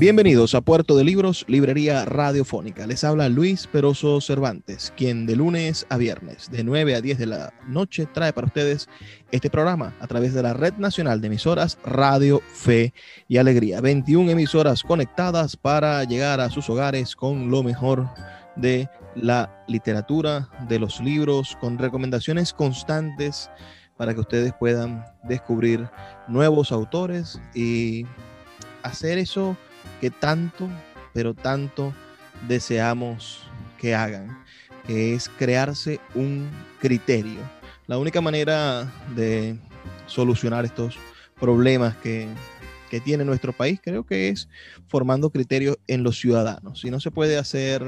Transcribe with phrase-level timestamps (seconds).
[0.00, 2.86] Bienvenidos a Puerto de Libros, Librería Radiofónica.
[2.86, 7.26] Les habla Luis Peroso Cervantes, quien de lunes a viernes, de 9 a 10 de
[7.26, 8.88] la noche, trae para ustedes
[9.30, 12.94] este programa a través de la Red Nacional de Emisoras Radio Fe
[13.28, 13.82] y Alegría.
[13.82, 18.08] 21 emisoras conectadas para llegar a sus hogares con lo mejor
[18.56, 23.50] de la literatura, de los libros, con recomendaciones constantes
[23.98, 25.90] para que ustedes puedan descubrir
[26.26, 28.06] nuevos autores y
[28.82, 29.58] hacer eso
[30.00, 30.68] que tanto,
[31.12, 31.94] pero tanto
[32.48, 33.42] deseamos
[33.78, 34.42] que hagan,
[34.86, 36.48] que es crearse un
[36.80, 37.40] criterio.
[37.86, 39.58] La única manera de
[40.06, 40.96] solucionar estos
[41.38, 42.28] problemas que,
[42.90, 44.48] que tiene nuestro país creo que es
[44.88, 46.84] formando criterios en los ciudadanos.
[46.84, 47.82] Y no se puede hacer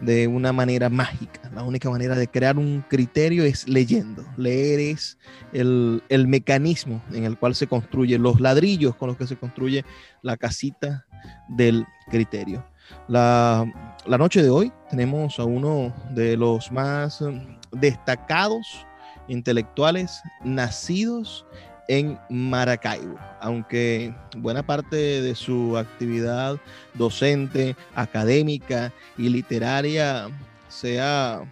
[0.00, 1.50] de una manera mágica.
[1.54, 4.24] La única manera de crear un criterio es leyendo.
[4.36, 5.18] Leer es
[5.52, 9.84] el, mecanismo en el cual se construyen los ladrillos con los que se construye
[10.22, 11.06] la casita
[11.48, 12.66] del criterio.
[13.08, 13.64] La,
[14.06, 17.24] la noche de hoy tenemos a uno de los más
[17.72, 18.86] destacados
[19.28, 21.46] intelectuales nacidos
[21.88, 26.58] en Maracaibo, aunque buena parte de su actividad
[26.94, 30.28] docente, académica y literaria
[30.68, 31.42] sea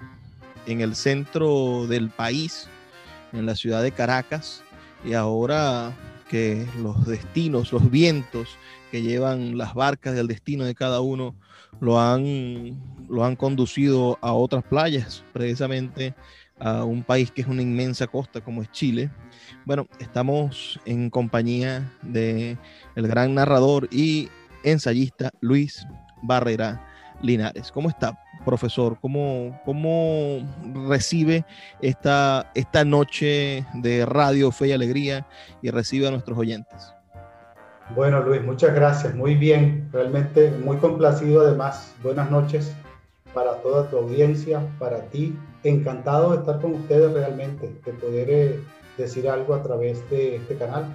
[0.66, 2.68] en el centro del país,
[3.32, 4.62] en la ciudad de Caracas,
[5.04, 5.92] y ahora
[6.28, 8.56] que los destinos, los vientos
[8.90, 11.34] que llevan las barcas del destino de cada uno
[11.80, 16.14] lo han, lo han conducido a otras playas, precisamente
[16.64, 19.10] a un país que es una inmensa costa como es Chile.
[19.66, 22.56] Bueno, estamos en compañía de
[22.96, 24.30] el gran narrador y
[24.64, 25.86] ensayista Luis
[26.22, 26.82] Barrera
[27.20, 27.70] Linares.
[27.70, 28.98] ¿Cómo está, profesor?
[28.98, 30.40] ¿Cómo, cómo
[30.88, 31.44] recibe
[31.82, 35.26] esta, esta noche de Radio Fe y Alegría
[35.60, 36.94] y recibe a nuestros oyentes?
[37.94, 39.14] Bueno, Luis, muchas gracias.
[39.14, 41.94] Muy bien, realmente muy complacido además.
[42.02, 42.74] Buenas noches
[43.34, 45.36] para toda tu audiencia, para ti.
[45.64, 48.60] Encantado de estar con ustedes realmente, de poder eh,
[48.98, 50.86] decir algo a través de este canal.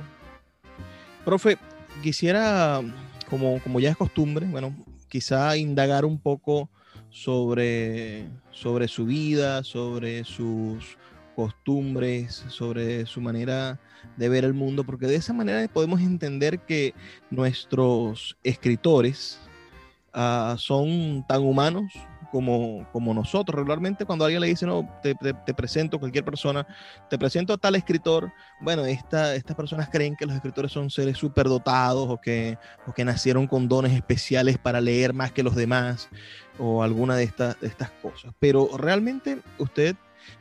[1.25, 1.57] Profe,
[2.01, 2.81] quisiera,
[3.29, 4.75] como, como ya es costumbre, bueno,
[5.07, 6.69] quizá indagar un poco
[7.09, 10.97] sobre, sobre su vida, sobre sus
[11.35, 13.79] costumbres, sobre su manera
[14.17, 16.93] de ver el mundo, porque de esa manera podemos entender que
[17.31, 19.39] nuestros escritores
[20.13, 21.91] ah, son tan humanos
[22.31, 23.55] como, como nosotros.
[23.55, 26.65] Regularmente cuando alguien le dice, no, te, te, presento cualquier persona,
[27.09, 28.31] te presento a tal escritor,
[28.61, 33.05] bueno, esta, estas personas creen que los escritores son seres superdotados o que, o que
[33.05, 36.09] nacieron con dones especiales para leer más que los demás
[36.57, 38.33] o alguna de, estas de estas cosas.
[38.39, 39.95] Pero realmente usted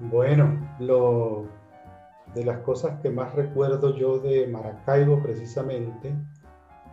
[0.00, 1.48] Bueno, lo,
[2.34, 6.14] de las cosas que más recuerdo yo de Maracaibo precisamente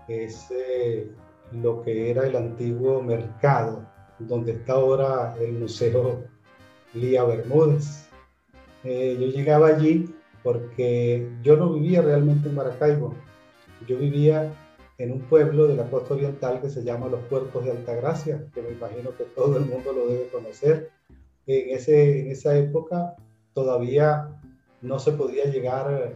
[0.08, 1.12] es eh,
[1.52, 6.24] lo que era el antiguo mercado donde está ahora el Museo
[6.94, 8.08] Lía Bermúdez.
[8.84, 13.14] Eh, yo llegaba allí porque yo no vivía realmente en Maracaibo,
[13.88, 14.54] yo vivía
[14.98, 18.62] en un pueblo de la costa oriental que se llama Los Puertos de Altagracia, que
[18.62, 20.92] me imagino que todo el mundo lo debe conocer.
[21.46, 23.16] En, ese, en esa época
[23.54, 24.30] todavía
[24.82, 26.16] no se podía llegar, eh,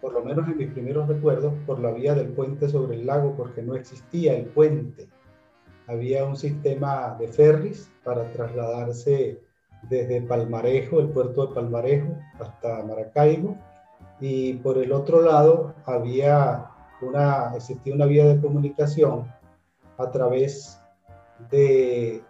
[0.00, 3.36] por lo menos en mis primeros recuerdos, por la vía del puente sobre el lago,
[3.36, 5.08] porque no existía el puente
[5.86, 9.40] había un sistema de ferries para trasladarse
[9.88, 13.56] desde Palmarejo, el puerto de Palmarejo, hasta Maracaibo.
[14.20, 16.70] Y por el otro lado había
[17.02, 19.30] una, existía una vía de comunicación
[19.98, 20.80] a través
[21.50, 22.22] de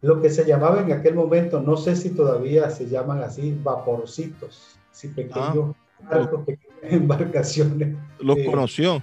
[0.00, 4.76] lo que se llamaba en aquel momento, no sé si todavía se llaman así, vaporcitos,
[4.90, 5.76] si pequeños
[6.10, 7.96] ah, pequeñas embarcaciones.
[8.18, 9.02] ¿Los eh, conoció?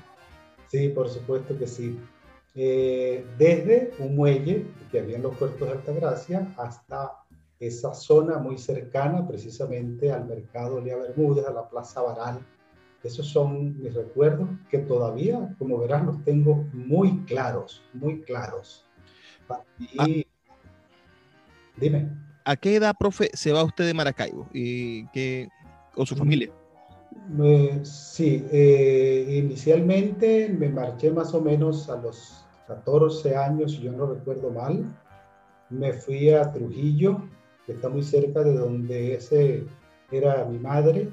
[0.68, 1.98] Sí, por supuesto que sí.
[2.56, 7.12] Eh, desde un muelle que había en los puertos de Altagracia hasta
[7.60, 12.40] esa zona muy cercana precisamente al mercado Lea Bermúdez, a la Plaza Baral.
[13.04, 18.86] Esos son mis recuerdos que todavía, como verás, los tengo muy claros, muy claros.
[19.80, 20.26] Y,
[21.78, 22.10] dime.
[22.44, 25.50] ¿A qué edad, profe, se va usted de Maracaibo y qué,
[25.94, 26.52] con su familia?
[27.42, 32.39] Eh, sí, eh, inicialmente me marché más o menos a los
[32.70, 34.86] 14 años, si yo no recuerdo mal.
[35.70, 37.24] Me fui a Trujillo,
[37.66, 39.66] que está muy cerca de donde ese
[40.12, 41.10] era mi madre,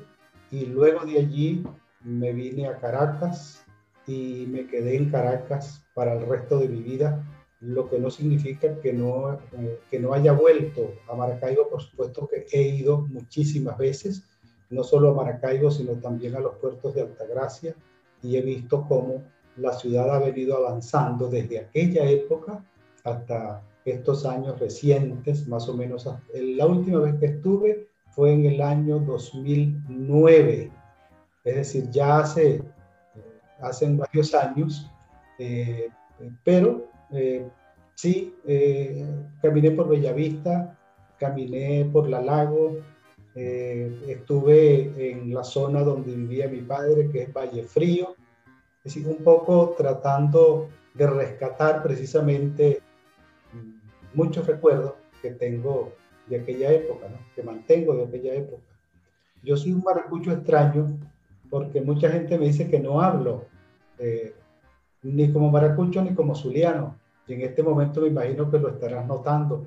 [0.50, 1.64] y luego de allí
[2.04, 3.64] me vine a Caracas
[4.06, 7.24] y me quedé en Caracas para el resto de mi vida,
[7.60, 12.28] lo que no significa que no, eh, que no haya vuelto a Maracaibo, por supuesto
[12.28, 14.24] que he ido muchísimas veces,
[14.68, 17.74] no solo a Maracaibo, sino también a los puertos de Altagracia,
[18.22, 19.24] y he visto cómo
[19.56, 22.64] la ciudad ha venido avanzando desde aquella época
[23.04, 26.08] hasta estos años recientes, más o menos.
[26.34, 30.70] La última vez que estuve fue en el año 2009,
[31.44, 32.62] es decir, ya hace,
[33.60, 34.90] hace varios años,
[35.38, 35.88] eh,
[36.42, 37.46] pero eh,
[37.94, 39.06] sí, eh,
[39.40, 40.76] caminé por Bellavista,
[41.18, 42.78] caminé por La Lago,
[43.34, 48.16] estuve en la zona donde vivía mi padre, que es Valle Frío,
[48.86, 52.80] es decir, un poco tratando de rescatar precisamente
[53.52, 55.92] mm, muchos recuerdos que tengo
[56.28, 58.62] de aquella época, que mantengo de aquella época.
[59.42, 60.86] Yo soy un maracucho extraño
[61.50, 63.46] porque mucha gente me dice que no hablo
[63.98, 64.36] eh,
[65.02, 66.96] ni como maracucho ni como zuliano.
[67.26, 69.66] Y en este momento me imagino que lo estarás notando.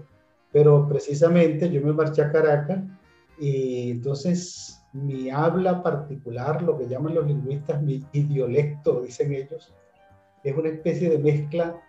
[0.54, 2.80] Pero precisamente yo me marché a Caracas
[3.38, 9.74] y entonces mi habla particular, lo que llaman los lingüistas mi idiolecto, dicen ellos,
[10.44, 11.80] es una especie de mezcla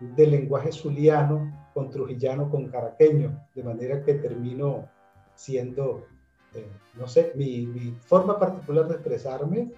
[0.00, 4.88] de lenguaje zuliano con trujillano con caraqueño, de manera que termino
[5.34, 6.06] siendo,
[6.54, 9.72] eh, no sé, mi, forma particular de expresarme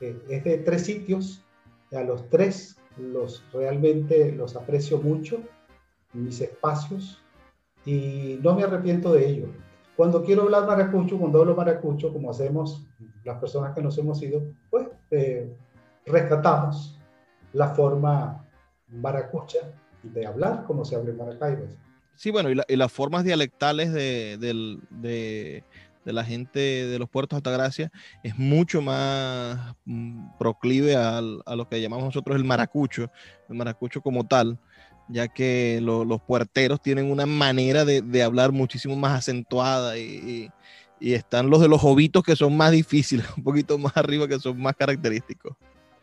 [0.00, 1.44] eh, es de tres sitios,
[1.92, 5.40] a los tres los realmente los aprecio mucho,
[6.12, 7.22] mis espacios,
[7.86, 9.46] y no me arrepiento de ello.
[9.98, 12.86] Cuando quiero hablar maracucho, cuando hablo maracucho, como hacemos
[13.24, 15.52] las personas que nos hemos ido, pues eh,
[16.06, 16.96] rescatamos
[17.52, 18.46] la forma
[18.86, 19.58] maracucha
[20.04, 21.66] de hablar como se habla en Maracaibo.
[22.14, 25.64] Sí, bueno, y, las formas dialectales de, de,
[26.04, 27.90] la gente de los puertos de Altagracia
[28.22, 33.10] es mucho más mm, proclive a, a, lo que llamamos nosotros el maracucho,
[33.48, 34.60] el maracucho como tal,
[35.08, 40.50] ya que los puerteros tienen una manera de, hablar muchísimo más acentuada y,
[41.00, 44.60] están los de los jovitos que son más difíciles, un poquito más arriba, que son
[44.60, 45.56] más característicos.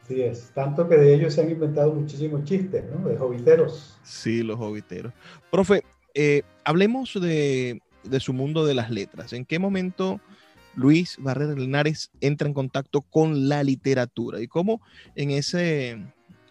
[0.08, 3.10] Sí, es tanto que de ellos se han inventado muchísimos chistes, ¿no?
[3.10, 3.98] De joviteros.
[4.04, 5.12] Sí, los joviteros.
[5.52, 5.84] Profe,
[6.14, 9.34] eh, hablemos de, de, su mundo de las letras.
[9.34, 10.22] ¿En qué momento
[10.76, 14.40] Luis Barrera Linares entra en contacto con la literatura?
[14.40, 14.80] ¿Y cómo
[15.16, 15.98] en ese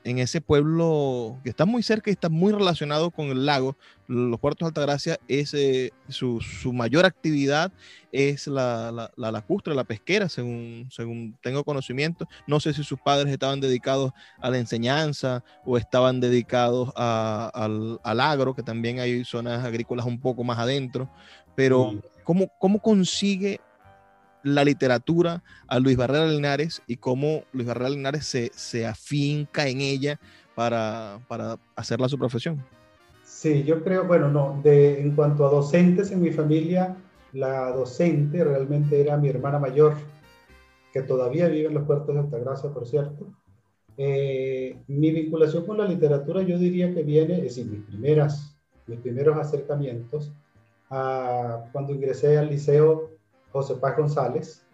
[0.04, 4.38] en ese pueblo que está muy cerca y está muy relacionado con el lago, los
[4.38, 6.40] puertos de Altagracia, es, eh, su,
[6.74, 7.72] mayor actividad
[8.12, 12.28] es la, la, la, lacustre, la pesquera, según, según tengo conocimiento.
[12.46, 18.54] No sé si sus padres estaban dedicados a la enseñanza o estaban dedicados al, agro,
[18.54, 21.10] que también hay zonas agrícolas un poco más adentro,
[21.54, 23.58] pero ¿cómo, cómo consigue
[24.44, 29.80] la literatura a Luis Barrera Linares y cómo Luis Barrera Linares se, se afinca en
[29.80, 30.20] ella
[30.54, 32.62] para, para, hacerla su profesión.
[33.24, 36.94] Sí, yo creo, bueno, no, de, en cuanto a docentes en mi familia,
[37.32, 39.94] la docente realmente era mi hermana mayor,
[40.92, 43.26] que todavía vive en los puertos de Altagracia, por cierto.
[43.96, 49.00] Eh, mi vinculación con la literatura yo diría que viene, es decir, mis, primeras, mis
[49.00, 50.32] primeros acercamientos,
[50.90, 53.13] a, cuando ingresé al liceo
[53.54, 54.66] José Paz González,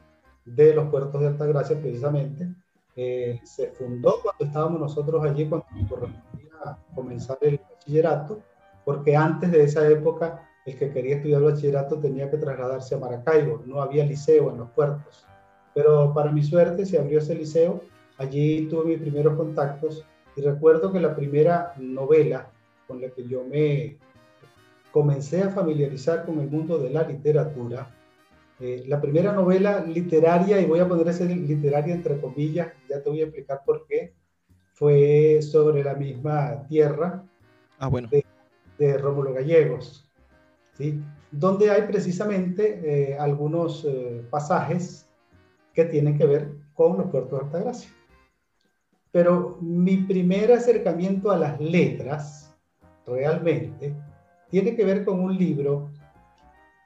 [0.46, 2.48] de los puertos de Altagracia precisamente.
[2.96, 8.40] Eh, se fundó cuando estábamos nosotros allí, cuando correspondía comenzar el bachillerato,
[8.86, 13.62] porque antes de esa época el que quería estudiar bachillerato tenía que trasladarse a Maracaibo,
[13.66, 15.26] no había liceo en los puertos.
[15.74, 17.82] Pero para mi suerte se abrió ese liceo,
[18.16, 20.06] allí tuve mis primeros contactos
[20.36, 22.50] Y recuerdo que la primera novela
[22.88, 23.98] con la que yo me
[24.90, 27.86] comencé a familiarizar con el mundo de la literatura,
[28.60, 33.08] eh, la primera novela literaria, y voy a poner ese literaria entre comillas, ya te
[33.08, 34.14] voy a explicar por qué,
[34.74, 37.22] fue sobre la misma tierra
[37.78, 38.08] ah, bueno.
[38.08, 38.24] de,
[38.78, 40.10] de Rómulo Gallegos,
[40.74, 41.02] ¿sí?
[41.30, 42.80] donde hay precisamente
[43.12, 45.08] eh, algunos eh, pasajes
[45.72, 47.90] que tienen que ver con los puertos de Altagracia.
[49.12, 52.54] Pero mi primer acercamiento a las letras,
[53.06, 53.94] realmente,
[54.50, 55.90] tiene que ver con un libro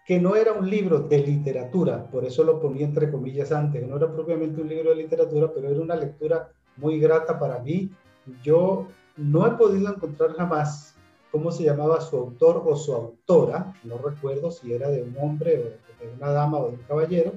[0.04, 3.96] que no era un libro de literatura, por eso lo ponía entre comillas antes, no
[3.96, 7.90] era propiamente un libro de literatura, pero era una lectura muy grata para mí.
[8.42, 10.94] Yo no he podido encontrar jamás
[11.30, 15.58] cómo se llamaba su autor o su autora, no recuerdo si era de un hombre
[15.58, 17.32] o de una dama o de un caballero.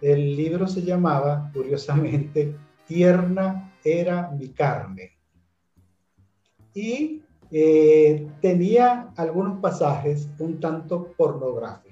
[0.00, 5.12] El libro se llamaba, curiosamente, Tierna era mi carne.
[6.72, 11.89] Y eh, tenía algunos pasajes un tanto pornográficos.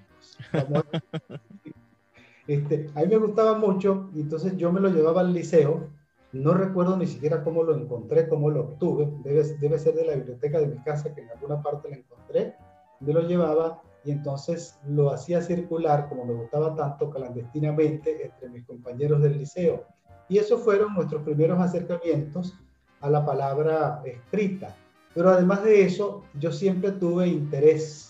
[2.46, 5.88] Este, a mí me gustaba mucho, y entonces yo me lo llevaba al liceo.
[6.32, 9.08] No recuerdo ni siquiera cómo lo encontré, cómo lo obtuve.
[9.24, 12.54] Debe, debe ser de la biblioteca de mi casa, que en alguna parte lo encontré.
[13.00, 18.64] Me lo llevaba y entonces lo hacía circular, como me gustaba tanto, clandestinamente entre mis
[18.66, 19.84] compañeros del liceo.
[20.28, 22.54] Y esos fueron nuestros primeros acercamientos
[23.00, 24.74] a la palabra escrita.
[25.14, 28.07] Pero además de eso, yo siempre tuve interés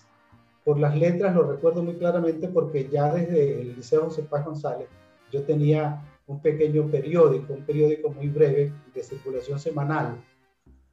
[0.68, 4.86] por las letras, lo recuerdo muy claramente porque ya desde el Liceo José Paz González
[5.32, 10.22] yo tenía un pequeño periódico, un periódico muy breve de circulación semanal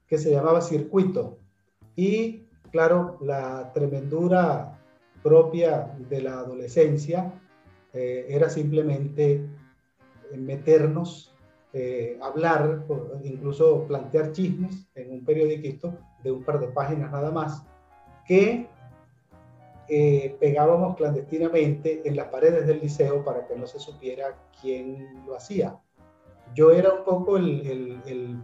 [0.08, 1.40] que se llamaba Circuito.
[1.94, 4.80] Y claro, la tremendura
[5.22, 7.34] propia de la adolescencia
[7.92, 9.46] eh, era simplemente
[10.38, 11.36] meternos,
[11.74, 12.86] eh, hablar,
[13.26, 17.66] incluso plantear chismes en un periódico de un par de páginas nada más,
[18.26, 18.70] que
[19.90, 25.36] eh, pegábamos clandestinamente en las paredes del liceo para que no se supiera quién lo
[25.36, 25.78] hacía.
[26.54, 27.62] Yo era un poco el,
[28.06, 28.42] el,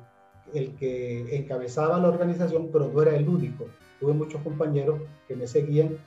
[0.53, 3.65] el, que encabezaba la organización, pero no era el único.
[4.00, 5.98] Tuve muchos compañeros que me seguían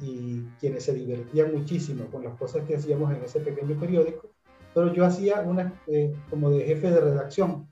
[0.00, 4.28] y quienes se divertían muchísimo con las cosas que hacíamos en ese pequeño periódico
[4.74, 7.68] pero yo hacía una eh, como de jefe de redacción,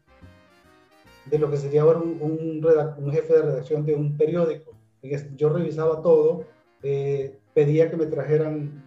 [1.26, 4.77] de lo que sería ahora un, un, jefe de redacción de un periódico.
[5.36, 6.44] Yo revisaba todo,
[6.82, 8.84] eh, pedía que me trajeran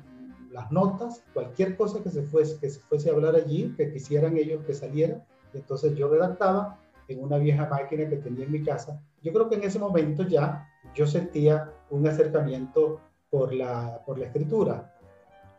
[0.52, 4.38] las notas, cualquier cosa que se, fuese, que se fuese a hablar allí, que quisieran
[4.38, 5.26] ellos que saliera.
[5.54, 9.02] Entonces yo redactaba en una vieja máquina que tenía en mi casa.
[9.22, 13.00] Yo creo que en ese momento ya yo sentía un acercamiento
[13.30, 14.94] por la, por la escritura.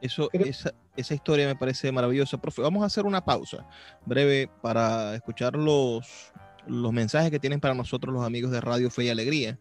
[0.01, 2.41] Eso, esa, esa historia me parece maravillosa.
[2.41, 3.67] Profe, vamos a hacer una pausa
[4.05, 6.33] breve para escuchar los,
[6.67, 9.59] los mensajes que tienen para nosotros los amigos de Radio Fe y Alegría.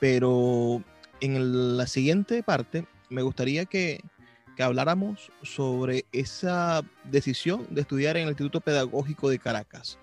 [0.00, 0.82] Pero
[1.20, 4.00] en la siguiente parte me gustaría que,
[4.56, 9.98] que habláramos sobre esa decisión de estudiar en el Instituto Pedagógico de Caracas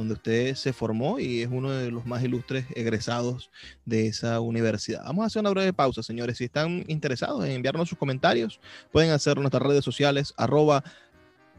[0.00, 3.50] donde usted se formó y es uno de los más ilustres egresados
[3.84, 5.04] de esa universidad.
[5.04, 6.38] Vamos a hacer una breve pausa, señores.
[6.38, 8.60] Si están interesados en enviarnos sus comentarios,
[8.92, 10.82] pueden hacerlo en nuestras redes sociales, arroba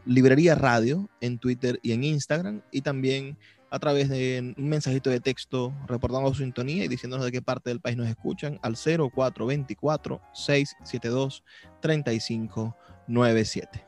[0.04, 3.38] librería radio en Twitter y en Instagram, y también
[3.72, 7.70] a través de un mensajito de texto reportando su sintonía y diciéndonos de qué parte
[7.70, 11.42] del país nos escuchan al 0424 672
[11.80, 13.86] 3597.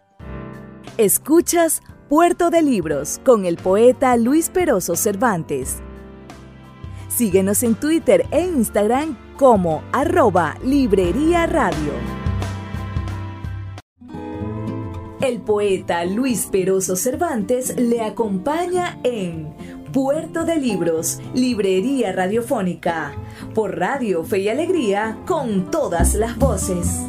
[0.96, 5.82] Escuchas Puerto de Libros con el poeta Luis Peroso Cervantes.
[7.08, 11.92] Síguenos en Twitter e Instagram como arroba Librería Radio.
[15.20, 19.53] El poeta Luis Peroso Cervantes le acompaña en
[19.94, 23.14] Puerto de Libros, Librería Radiofónica,
[23.54, 27.06] por Radio Fe y Alegría, con todas las voces.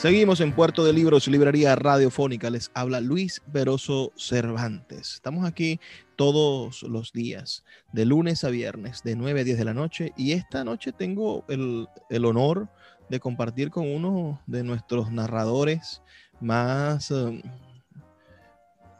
[0.00, 2.48] Seguimos en Puerto de Libros, Librería Radiofónica.
[2.48, 5.12] Les habla Luis Veroso Cervantes.
[5.12, 5.78] Estamos aquí
[6.16, 10.12] todos los días, de lunes a viernes, de 9 a 10 de la noche.
[10.16, 11.86] Y esta noche tengo el,
[12.24, 12.68] honor
[13.10, 16.00] de compartir con uno de nuestros narradores
[16.40, 17.42] más, um,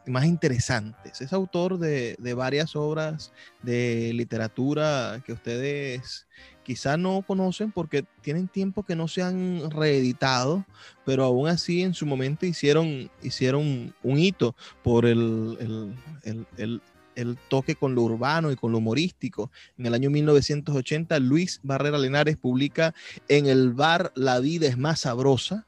[0.05, 1.21] más interesantes.
[1.21, 3.31] Es autor de, de varias obras
[3.63, 6.27] de literatura que ustedes
[6.63, 10.65] quizá no conocen porque tienen tiempo que no se han reeditado,
[11.05, 15.95] pero aún así en su momento hicieron, hicieron un hito por el,
[16.57, 16.81] el,
[17.49, 19.51] toque con lo urbano y con lo humorístico.
[19.77, 22.93] En el año 1980, Luis Barrera Lenares publica
[23.27, 25.67] En el bar La vida es más sabrosa.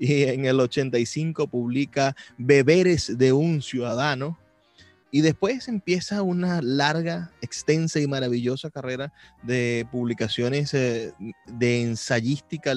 [0.00, 4.38] y en el 85 publica Beberes de un ciudadano,
[5.10, 9.12] y después empieza una larga, extensa y maravillosa carrera
[9.42, 11.12] de publicaciones eh,
[11.46, 12.74] de ensayística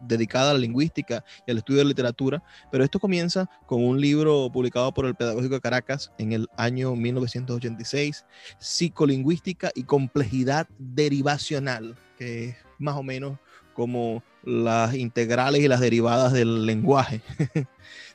[0.00, 2.42] dedicada a la lingüística y al estudio de literatura.
[2.70, 6.94] Pero esto comienza con un libro publicado por el Pedagógico de Caracas en el año
[6.94, 8.24] 1986,
[8.58, 13.38] Psicolingüística y Complejidad Derivacional, que es más o menos
[13.74, 17.22] como las integrales y las derivadas del lenguaje.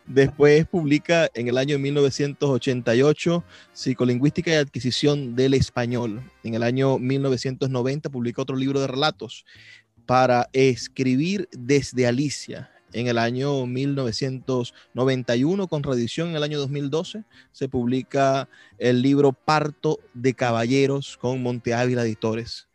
[0.07, 6.23] Después publica en el año 1988 Psicolingüística y Adquisición del Español.
[6.45, 9.43] En el año 1990 publica otro libro de relatos
[10.05, 12.71] para escribir desde Alicia.
[12.93, 18.47] En el año 1991, con reedición en el año 2012, se publica
[18.77, 22.69] el libro Parto de Caballeros con Monte Ávila Editores.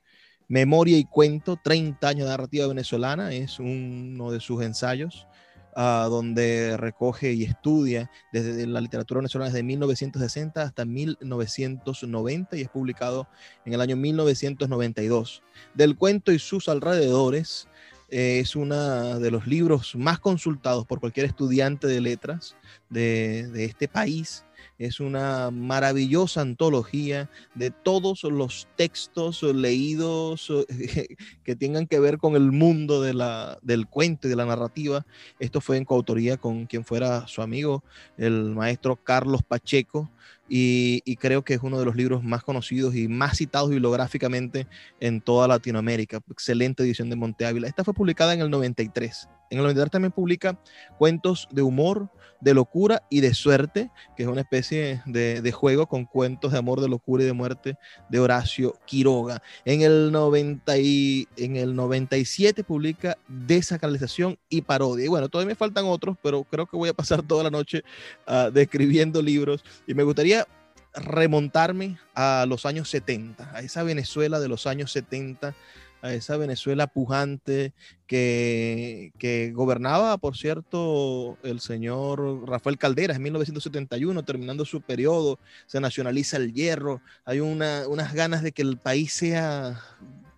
[0.48, 5.26] Memoria y cuento, 30 años de narrativa venezolana, es uno de sus ensayos
[5.74, 13.26] donde recoge y estudia desde la literatura venezolana desde 1960 hasta 1990 y es publicado
[13.64, 15.42] en el año 1992.
[15.74, 17.68] Del cuento y sus alrededores
[18.08, 22.56] eh, es uno de los libros más consultados por cualquier estudiante de letras
[22.90, 24.44] de este país
[24.84, 30.52] es una maravillosa antología de todos los textos leídos
[31.44, 35.06] que tengan que ver con el mundo del cuento y de la narrativa.
[35.38, 37.84] Esto fue en coautoría con quien fuera su amigo,
[38.16, 40.10] el maestro Carlos Pacheco.
[40.48, 44.66] Y, y, creo que es uno de los libros más conocidos y más citados bibliográficamente
[45.00, 46.20] en toda Latinoamérica.
[46.30, 47.68] Excelente edición de Monte Ávila.
[47.68, 49.28] Esta fue publicada en el 93.
[49.52, 50.58] En el 93 también publica
[50.98, 52.10] cuentos de humor,
[52.42, 56.80] de locura y de suerte, que es una especie de, juego con cuentos de amor,
[56.80, 57.76] de locura y de muerte
[58.08, 59.40] de Horacio Quiroga.
[59.64, 65.04] En el, 90 y, en el 97 publica Desacralización y Parodia.
[65.04, 67.84] Y bueno, todavía me faltan otros, pero creo que voy a pasar toda la noche
[68.26, 70.46] uh, describiendo libros y me gustaría
[70.94, 75.54] remontarme a los años 70, a esa Venezuela de los años 70
[76.02, 77.72] a esa Venezuela pujante
[78.06, 85.80] que, que, gobernaba, por cierto, el señor Rafael Calderas en 1971, terminando su periodo, se
[85.80, 89.80] nacionaliza el hierro, hay una, unas ganas de que el país sea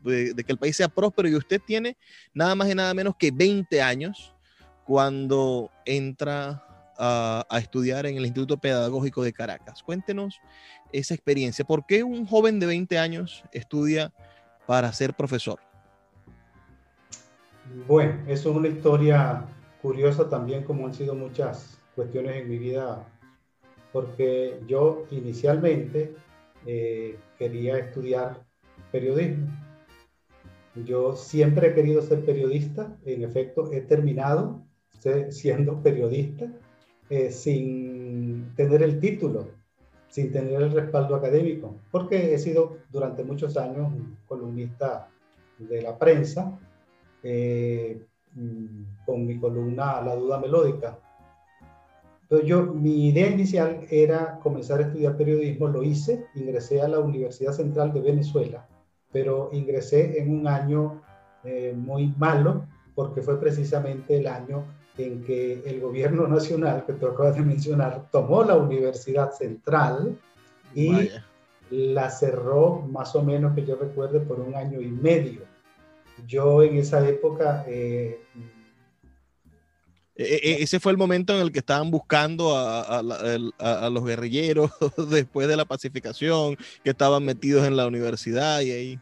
[0.04, 1.96] de, que el país sea próspero y usted tiene
[2.34, 4.34] nada más y nada menos que 20 años
[4.84, 6.62] cuando entra
[6.98, 9.82] a, a, estudiar en el Instituto Pedagógico de Caracas.
[9.82, 10.40] Cuéntenos
[10.92, 11.64] esa experiencia.
[11.64, 14.12] ¿Por qué un joven de 20 años estudia
[14.66, 15.58] para ser profesor?
[17.86, 19.44] Bueno, eso es una historia
[19.82, 23.06] curiosa también, como han sido muchas cuestiones en mi vida,
[23.92, 26.14] porque yo inicialmente
[26.66, 28.42] eh, quería estudiar
[28.90, 29.48] periodismo.
[30.84, 34.64] Yo siempre he querido ser periodista, en efecto he terminado
[35.30, 36.46] siendo periodista
[37.10, 39.50] eh, sin tener el título
[40.14, 43.92] sin tener el respaldo académico, porque he sido durante muchos años
[44.28, 45.08] columnista
[45.58, 46.56] de la prensa,
[47.24, 48.00] eh,
[48.32, 50.96] mm, con mi columna La Duda Melódica.
[52.22, 57.00] Entonces yo, mi idea inicial era comenzar a estudiar periodismo, lo hice, ingresé a la
[57.00, 58.68] Universidad Central de Venezuela,
[59.10, 61.02] pero ingresé en un año
[61.42, 64.64] eh, muy malo, porque fue precisamente el año
[64.98, 70.18] en que el gobierno nacional, que tú acabas de mencionar, tomó la Universidad Central
[70.74, 71.10] y
[71.70, 75.42] la cerró más o menos, que yo recuerde, por un año y medio.
[76.26, 77.64] Yo en esa época...
[77.66, 78.20] Eh,
[80.16, 83.02] e, e, ese fue el momento en el que estaban buscando a,
[83.90, 84.70] los guerrilleros
[85.10, 89.00] después de la pacificación, que estaban metidos en la universidad y ahí.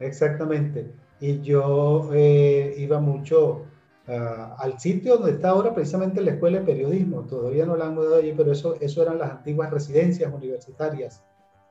[0.00, 0.90] Exactamente.
[1.20, 3.66] Y yo eh, iba mucho
[4.08, 7.22] Ah, al sitio donde está ahora precisamente la Escuela de Periodismo.
[7.22, 11.22] Todavía no la han mudado allí, pero eso, eso eran las antiguas residencias universitarias.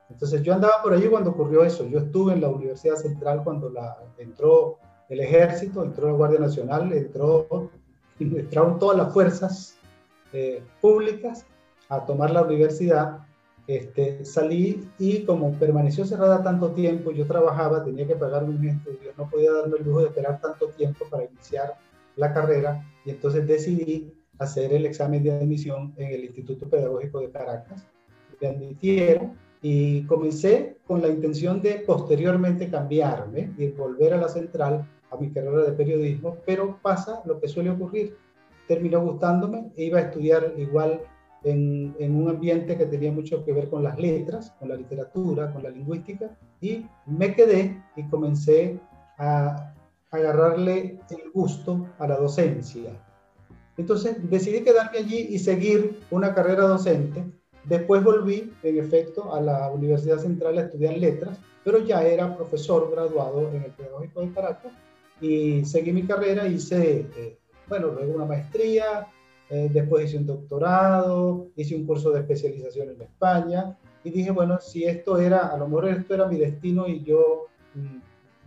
[0.10, 1.88] Entonces yo andaba por allí cuando ocurrió eso.
[1.88, 6.92] Yo estuve en la Universidad Central cuando la, entró el ejército, entró la Guardia Nacional,
[6.92, 7.72] entró,
[8.20, 9.78] entraron todas las fuerzas
[10.34, 11.46] eh, públicas
[11.88, 13.20] a tomar la universidad.
[13.68, 19.18] Este, salí y como permaneció cerrada tanto tiempo, yo trabajaba, tenía que pagar mis estudios,
[19.18, 21.76] no podía darme el lujo de esperar tanto tiempo para iniciar
[22.16, 27.32] la carrera y entonces decidí hacer el examen de admisión en el Instituto Pedagógico de
[27.32, 27.86] Caracas.
[28.42, 34.88] Me admitieron y comencé con la intención de posteriormente cambiarme y volver a la central
[35.10, 38.18] a mi carrera de periodismo, pero pasa lo que suele ocurrir.
[38.68, 41.02] Terminó gustándome, e iba a estudiar igual
[41.44, 45.54] en, en, un ambiente que tenía mucho que ver con las letras, con la literatura,
[45.54, 48.80] con la lingüística, y me quedé y comencé
[49.18, 49.75] a
[50.16, 52.92] agarrarle el gusto a la docencia.
[53.78, 57.24] Entonces decidí quedarme allí y seguir una carrera docente.
[57.66, 62.90] Después volví, en efecto, a la Universidad Central a estudiar letras, pero ya era profesor
[62.92, 64.72] graduado en el Pedagógico de Caracas
[65.20, 69.08] y seguí mi carrera, hice, eh, bueno, luego una maestría,
[69.50, 74.60] eh, después hice un doctorado, hice un curso de especialización en España y dije, bueno,
[74.60, 77.98] si esto era, a lo mejor esto era mi destino y yo mm,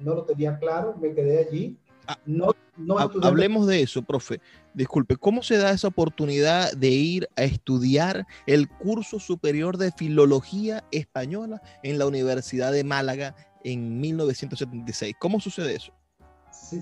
[0.00, 1.76] no lo tenía claro, me quedé allí.
[2.06, 4.40] Ah, no, no hablemos de eso, profe.
[4.72, 10.84] Disculpe, ¿cómo se da esa oportunidad de ir a estudiar el curso superior de filología
[10.90, 15.16] española en la Universidad de Málaga en 1976?
[15.18, 15.92] ¿Cómo sucede eso?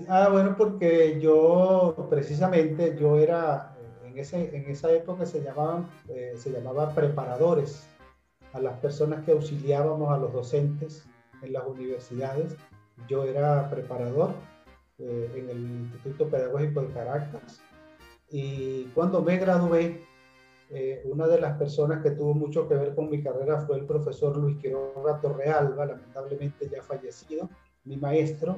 [0.08, 3.74] ah, bueno, porque yo precisamente, yo era,
[4.04, 7.86] en, ese, en esa época se llamaban, eh, se llamaba preparadores
[8.52, 11.04] a las personas que auxiliábamos a los docentes
[11.42, 12.56] en las universidades.
[13.08, 14.30] Yo era preparador
[14.98, 15.58] eh, en el
[15.92, 17.60] Instituto Pedagógico de Caracas.
[18.30, 20.00] Y cuando me gradué,
[20.70, 23.84] eh, una de las personas que tuvo mucho que ver con mi carrera fue el
[23.84, 27.48] profesor Luis Quiroga Torrealba, lamentablemente ya fallecido,
[27.84, 28.56] mi maestro,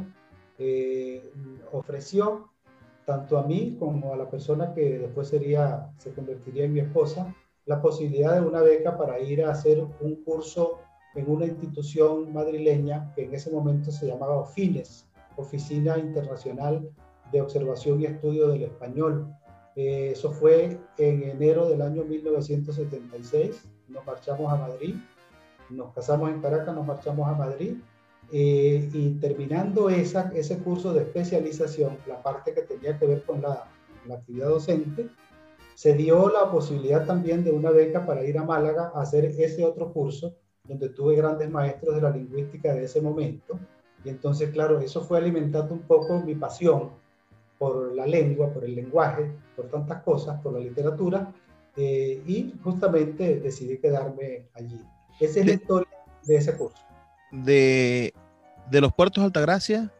[0.58, 1.30] eh,
[1.72, 2.50] ofreció
[3.04, 7.34] tanto a mí como a la persona que después sería, se convertiría en mi esposa,
[7.66, 10.80] la posibilidad de una beca para ir a hacer un curso
[11.18, 16.90] en una institución madrileña que en ese momento se llamaba OFINES, Oficina Internacional
[17.32, 19.34] de Observación y Estudio del Español.
[19.76, 23.68] Eh, eso fue en enero del año 1976.
[23.88, 24.96] Nos marchamos a Madrid,
[25.70, 27.76] nos casamos en Caracas, nos marchamos a Madrid
[28.30, 33.40] eh, y terminando esa, ese curso de especialización, la parte que tenía que ver con
[33.40, 33.64] la,
[34.06, 35.08] la, actividad docente,
[35.74, 39.64] se dio la posibilidad también de una beca para ir a Málaga a hacer ese
[39.64, 40.34] otro curso,
[40.68, 43.58] donde tuve grandes maestros de la lingüística de ese momento.
[44.04, 46.90] Y entonces, claro, eso fue alimentando un poco mi pasión
[47.58, 51.32] por la lengua, por el lenguaje, por tantas cosas, por la literatura,
[51.76, 54.80] eh, y justamente decidí quedarme allí.
[55.18, 55.88] Esa es la historia
[56.24, 56.88] de ese curso
[57.30, 58.14] de,
[58.70, 59.92] los puertos Altagracia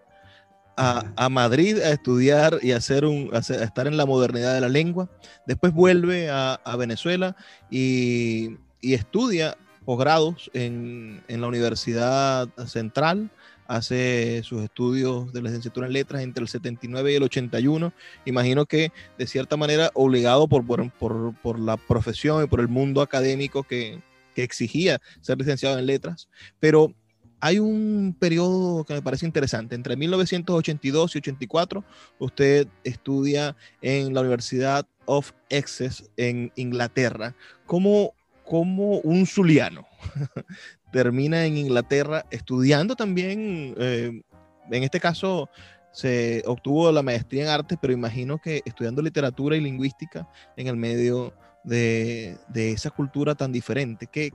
[0.77, 4.69] a, a, Madrid a estudiar y hacer un, a estar en la modernidad de la
[4.69, 5.09] lengua.
[5.47, 7.37] Después vuelve a, Venezuela
[7.71, 9.57] y, estudia
[9.89, 13.31] posgrados en, en, la Universidad Central.
[13.67, 17.95] Hace sus estudios de licenciatura en letras entre el 79 y el 81.
[18.27, 22.69] Imagino que de cierta manera obligado por, por, por, por la profesión y por el
[22.69, 24.03] mundo académico que,
[24.35, 26.29] que exigía ser licenciado en letras.
[26.61, 26.93] Pero
[27.41, 29.75] hay un periodo que me parece interesante.
[29.75, 31.83] Entre 1982 y 84,
[32.19, 37.35] usted estudia en la Universidad of Essex en Inglaterra.
[37.65, 38.13] Como,
[38.49, 39.87] como un zuliano
[40.93, 44.23] termina en Inglaterra estudiando también, eh,
[44.71, 45.51] en este caso,
[45.93, 50.77] se obtuvo la maestría en artes, pero imagino que estudiando literatura y lingüística en el
[50.77, 51.35] medio
[51.65, 54.07] de, esa cultura tan diferente.
[54.07, 54.33] ¿Qué,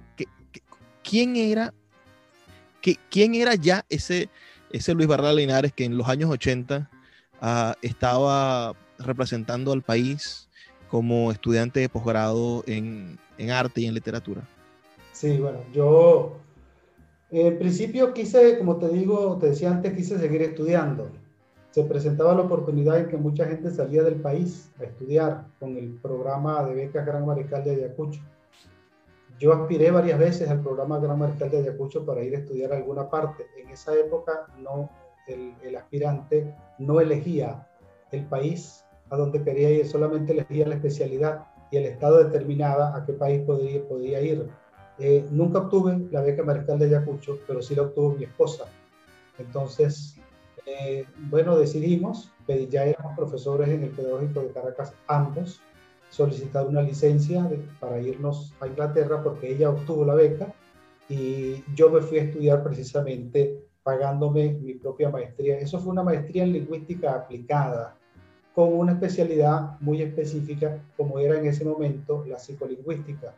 [1.03, 1.73] quién era
[3.09, 4.29] ¿quién era ya ese,
[4.71, 6.89] ese Luis Barral Linares que en los años 80
[7.41, 10.49] ah, estaba representando al país
[10.89, 13.17] como estudiante de posgrado en,
[13.51, 14.41] arte y en literatura?
[15.11, 16.37] Sí, bueno, yo
[17.35, 21.09] en principio quise, como te digo, te decía antes, quise seguir estudiando.
[21.71, 25.95] Se presentaba la oportunidad en que mucha gente salía del país a estudiar con el
[25.95, 28.21] programa de becas Gran Mariscal de Ayacucho.
[29.39, 33.09] Yo aspiré varias veces al programa Gran Mariscal de Ayacucho para ir a estudiar alguna
[33.09, 33.47] parte.
[33.59, 34.91] En esa época no,
[35.27, 37.67] el, aspirante no elegía
[38.11, 43.03] el país a donde quería ir, solamente elegía la especialidad y el Estado determinaba a
[43.03, 44.47] qué país podía, podía ir.
[44.99, 48.65] Eh, nunca obtuve la beca mariscal de Ayacucho, pero sí la obtuvo mi esposa.
[49.39, 50.15] Entonces,
[50.67, 52.31] eh, bueno, decidimos,
[52.69, 55.61] ya éramos profesores en el Pedagógico de Caracas ambos,
[56.11, 60.53] solicitar una licencia para irnos a Inglaterra porque ella obtuvo la beca
[61.09, 65.57] y yo me fui a estudiar precisamente pagándome mi propia maestría.
[65.57, 67.97] Eso fue una maestría en lingüística aplicada
[68.53, 73.33] con una especialidad muy específica como era en ese momento la psicolingüística.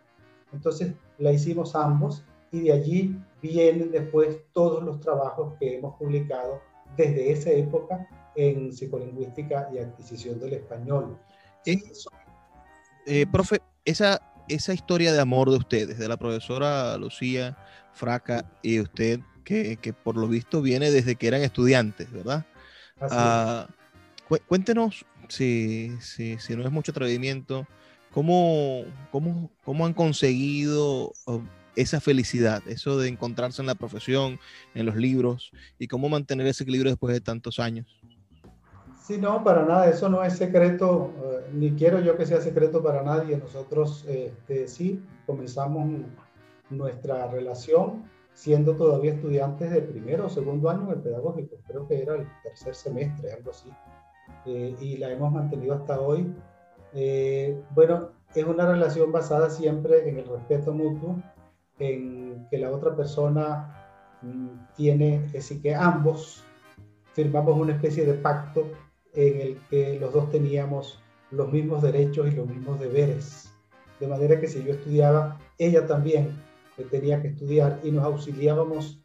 [0.52, 6.62] Entonces la hicimos ambos y de allí vienen después todos los trabajos que hemos publicado
[6.98, 11.18] desde esa época en psicolingüística y adquisición del español.
[11.66, 12.10] Eso
[13.06, 17.58] eh, profe, esa, esa historia de amor de ustedes, de la profesora Lucía
[17.94, 22.46] Fraca y usted, que, por lo visto viene desde que eran estudiantes, ¿verdad?
[23.00, 23.68] Ah,
[24.48, 27.68] cuéntenos, si, si, si, no es mucho atrevimiento,
[28.12, 31.42] ¿cómo, cómo, cómo han conseguido oh,
[31.76, 34.40] esa felicidad, eso de encontrarse en la profesión,
[34.74, 37.86] en los libros, y cómo mantener ese equilibrio después de tantos años?
[39.06, 42.82] Sí, no, para nada, eso no es secreto, eh, ni quiero yo que sea secreto
[42.82, 43.38] para nadie.
[43.38, 46.02] Nosotros este, sí comenzamos
[46.72, 52.02] nuestra relación siendo todavía estudiantes de primero o segundo año en el pedagógico, creo que
[52.02, 53.70] era el tercer semestre, algo así,
[54.46, 56.34] eh, y la hemos mantenido hasta hoy.
[56.94, 61.18] Eh, bueno, es una relación basada siempre en el respeto mutuo,
[61.80, 63.90] en que la otra persona
[64.22, 66.44] mm, tiene, decir, que ambos
[67.14, 68.68] firmamos una especie de pacto
[69.14, 73.52] en el que los dos teníamos los mismos derechos y los mismos deberes.
[74.00, 76.30] De manera que si yo estudiaba, ella también
[76.92, 79.02] tenía que estudiar y nos auxiliábamos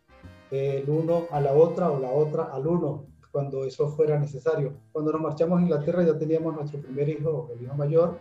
[0.51, 4.75] el uno a la otra o la otra al uno cuando eso fuera necesario.
[4.93, 8.19] Cuando nos marchamos a Inglaterra ya teníamos nuestro primer hijo, el hijo mayor,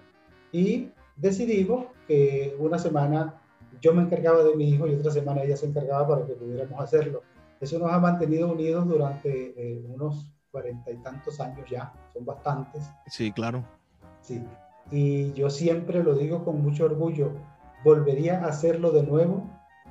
[0.51, 3.41] y decidimos que una semana
[3.81, 6.79] yo me encargaba de mi hijo y otra semana ella se encargaba para que pudiéramos
[6.79, 7.21] hacerlo.
[7.59, 12.89] Eso nos ha mantenido unidos durante eh, unos cuarenta y tantos años ya, son bastantes.
[13.07, 13.63] Sí, claro.
[14.21, 14.43] Sí,
[14.91, 17.31] y yo siempre lo digo con mucho orgullo,
[17.83, 19.47] volvería a hacerlo de nuevo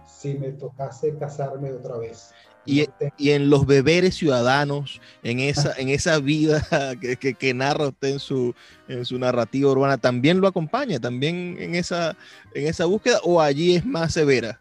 [0.06, 2.32] si me tocase casarme otra vez.
[2.68, 6.60] Y, y en los beberes ciudadanos, en esa, en esa vida
[7.00, 8.54] que, que, que, narra usted en su,
[8.88, 11.00] en su narrativa urbana, ¿también lo acompaña?
[11.00, 12.14] ¿También en esa,
[12.52, 14.60] en esa búsqueda o allí es más severa?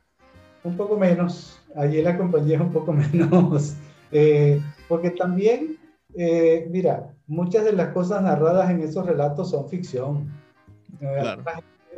[0.63, 3.74] Un poco menos, allí la compañía es un poco menos,
[4.13, 5.78] eh, porque también,
[6.15, 10.32] eh, mira, muchas de las cosas narradas en esos relatos son ficción.
[11.00, 11.43] Claro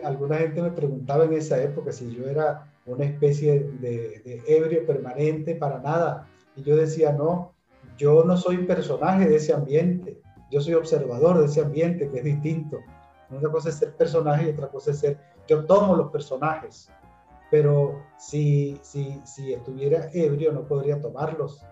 [0.03, 5.55] alguna gente me preguntaba en esa época si yo era una especie de, ebrio permanente
[5.55, 6.27] para nada.
[6.55, 7.53] Y yo decía, no,
[7.97, 10.19] yo no soy personaje de ese ambiente,
[10.51, 12.79] yo soy observador de ese ambiente que es distinto.
[13.29, 16.89] Una cosa es ser personaje y otra cosa es ser, yo tomo los personajes,
[17.51, 21.63] pero si, si, si estuviera ebrio no podría tomarlos.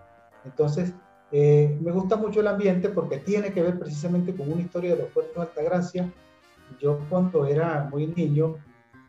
[0.44, 0.92] Entonces,
[1.32, 5.02] eh, me gusta mucho el ambiente porque tiene que ver precisamente con una historia de
[5.02, 6.12] los puertos de Altagracia
[6.80, 8.56] yo cuando era muy niño,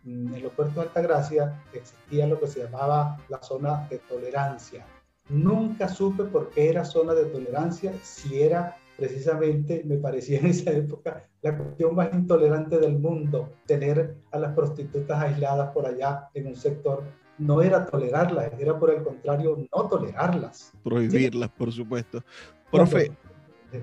[0.04, 4.86] mm, en los puertos de Altagracia existía lo que se llamaba la zona de tolerancia.
[5.30, 10.72] Nunca supe por qué era zona de tolerancia, si era precisamente, me parecía en esa
[10.72, 16.48] época, la cuestión más intolerante del mundo, tener a las prostitutas aisladas por allá en
[16.48, 17.04] un sector.
[17.38, 20.74] No era tolerarlas, era por el contrario no tolerarlas.
[20.84, 22.22] Prohibirlas, por supuesto.
[22.69, 23.12] Profe,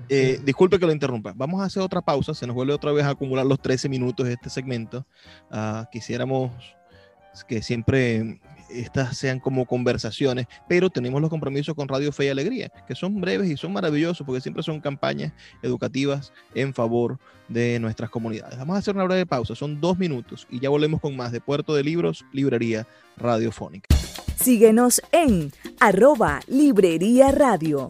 [0.09, 1.33] eh, disculpe que lo interrumpa.
[1.35, 2.33] Vamos a hacer otra pausa.
[2.33, 5.05] Se nos vuelve otra vez a acumular los 13 minutos de este segmento.
[5.51, 6.51] Uh, quisiéramos
[7.47, 12.71] que siempre estas sean como conversaciones, pero tenemos los compromisos con Radio Fe y Alegría,
[12.87, 18.09] que son breves y son maravillosos porque siempre son campañas educativas en favor de nuestras
[18.09, 18.57] comunidades.
[18.57, 21.39] Vamos a hacer una breve pausa, son dos minutos y ya volvemos con más de
[21.39, 23.95] Puerto de Libros, Librería Radiofónica.
[24.35, 27.89] Síguenos en arroba Librería Radio.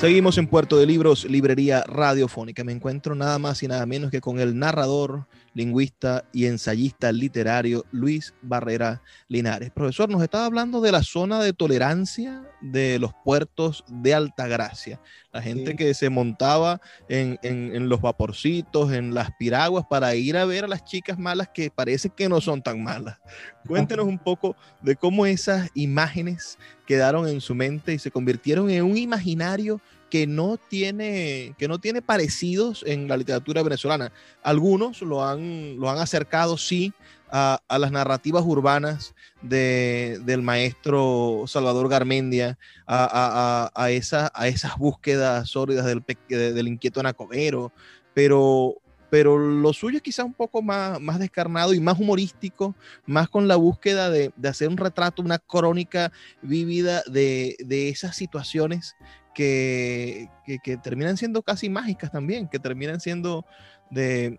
[0.00, 2.62] Seguimos en Puerto de Libros, Librería Radiofónica.
[2.62, 7.84] Me encuentro nada más y nada menos que con el narrador, lingüista y ensayista literario
[7.90, 9.72] Luis Barrera Linares.
[9.72, 15.00] Profesor, nos estaba hablando de la zona de tolerancia de los puertos de Altagracia.
[15.32, 15.76] La gente sí.
[15.76, 20.64] que se montaba en, en, en, los vaporcitos, en las piraguas, para ir a ver
[20.64, 23.18] a las chicas malas que parece que no son tan malas.
[23.66, 28.84] Cuéntenos un poco de cómo esas imágenes quedaron en su mente y se convirtieron en
[28.84, 29.80] un imaginario
[30.10, 34.12] que no tiene, que no tiene parecidos en la literatura venezolana.
[34.42, 36.92] Algunos lo han, lo han acercado, sí,
[37.30, 44.48] a, a las narrativas urbanas de, del maestro Salvador Garmendia, a, a, a, esa, a
[44.48, 47.72] esas búsquedas sórdidas del, del inquieto anacobero,
[48.14, 48.76] pero,
[49.10, 52.74] pero lo suyo es quizá un poco más, más descarnado y más humorístico,
[53.06, 58.16] más con la búsqueda de, de hacer un retrato, una crónica vívida de, de esas
[58.16, 58.96] situaciones
[59.34, 63.46] que, que, que, terminan siendo casi mágicas también, que terminan siendo
[63.90, 64.38] de,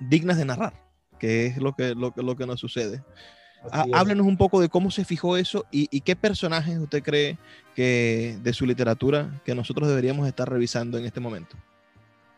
[0.00, 0.72] dignas de narrar,
[1.18, 3.02] que es lo que, lo, lo que nos sucede.
[3.70, 7.36] Ah, háblenos un poco de cómo se fijó eso y, y, qué personajes usted cree
[7.74, 11.58] que de su literatura que nosotros deberíamos estar revisando en este momento.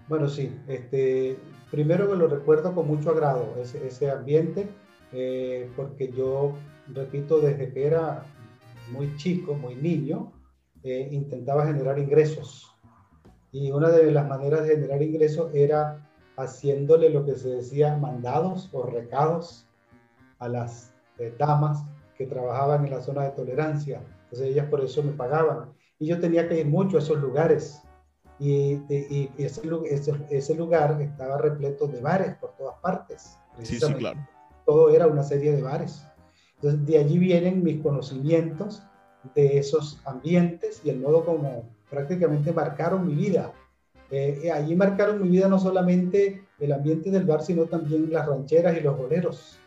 [0.09, 1.39] Bueno, sí, este,
[1.71, 4.69] primero que lo recuerdo con mucho agrado, ese, ese ambiente,
[5.13, 6.55] eh, porque yo,
[6.93, 8.25] repito, desde que era
[8.91, 10.33] muy chico, muy niño,
[10.83, 12.69] eh, intentaba generar ingresos.
[13.53, 18.71] Y una de las maneras de generar ingresos era haciéndole lo que se decía mandados
[18.73, 19.67] o recados
[20.39, 21.85] a las eh, damas
[22.17, 24.03] que trabajaban en la zona de tolerancia.
[24.25, 25.73] Entonces ellas por eso me pagaban.
[25.99, 27.83] Y yo tenía que ir mucho a esos lugares.
[28.43, 28.83] Y,
[29.39, 29.63] ese,
[30.31, 33.39] ese, lugar estaba repleto de bares por todas partes.
[33.63, 34.19] Sí, sí, claro.
[34.67, 36.05] Todo era una serie de bares.
[36.57, 38.83] Entonces de allí vienen mis conocimientos
[39.35, 43.53] de esos ambientes y el modo como prácticamente marcaron mi vida.
[44.11, 48.77] Eh, allí marcaron mi vida no solamente el ambiente del bar, sino también las rancheras
[48.77, 49.59] y los boleros.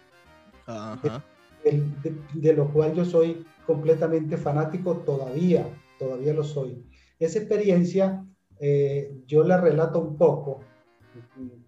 [2.33, 6.85] De, lo cual yo soy completamente fanático todavía, todavía lo soy.
[7.19, 8.23] Esa experiencia
[8.59, 10.61] eh, yo la relato un poco,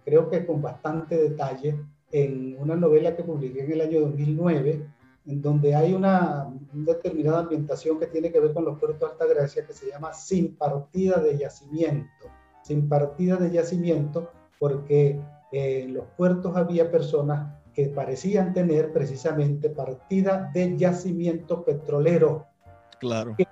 [0.06, 1.76] creo que con bastante detalle,
[2.12, 4.88] en una novela que publiqué en el año 2009,
[5.28, 9.66] en donde hay una, determinada ambientación que tiene que ver con los puertos de Altagracia
[9.66, 12.28] que se llama Sin partida de yacimiento.
[12.64, 15.20] Sin partida de yacimiento porque
[15.52, 22.48] eh, en los puertos había personas que parecían tener precisamente partida de yacimiento petrolero.
[23.00, 23.36] Claro.
[23.38, 23.47] Que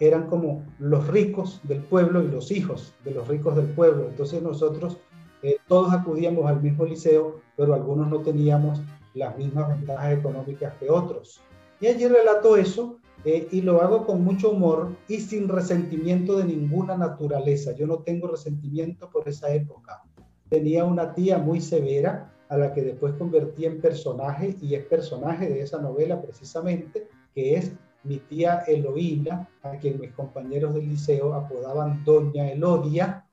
[0.00, 4.06] eran como los ricos del pueblo y los hijos de los ricos del pueblo.
[4.08, 4.96] Entonces nosotros
[5.42, 8.80] eh, todos acudíamos al mismo liceo, pero algunos no teníamos
[9.14, 11.40] las mismas ventajas económicas que otros.
[11.80, 16.44] Y allí relato eso eh, y lo hago con mucho humor y sin resentimiento de
[16.44, 17.72] ninguna naturaleza.
[17.72, 20.02] Yo no tengo resentimiento por esa época.
[20.48, 25.48] Tenía una tía muy severa a la que después convertí en personaje y es personaje
[25.48, 27.72] de esa novela precisamente, que es
[28.04, 33.24] mi tía Eloína, a quien mis compañeros del liceo apodaban Doña Elodia,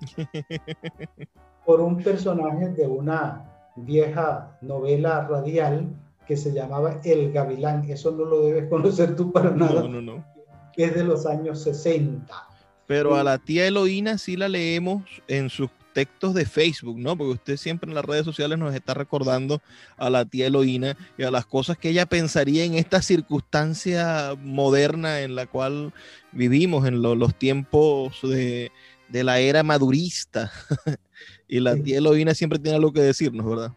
[1.66, 3.44] por un personaje de una
[3.76, 5.88] vieja novela radial
[6.26, 7.84] que se llamaba El Gavilán.
[7.90, 9.82] Eso no lo debes conocer tú para nada.
[9.82, 10.24] No, no, no.
[10.76, 12.32] Es de los años 60.
[12.86, 17.16] Pero a la tía Eloína sí la leemos en sus textos de Facebook, ¿no?
[17.16, 19.60] Porque usted siempre en las redes sociales nos está recordando
[19.96, 25.20] a la tía Eloína y a las cosas que ella pensaría en esta circunstancia moderna
[25.20, 25.92] en la cual
[26.32, 28.70] vivimos, en los tiempos de,
[29.08, 30.52] de la era madurista.
[31.50, 33.72] Y la tía Eloína siempre tiene algo que decirnos, ¿verdad?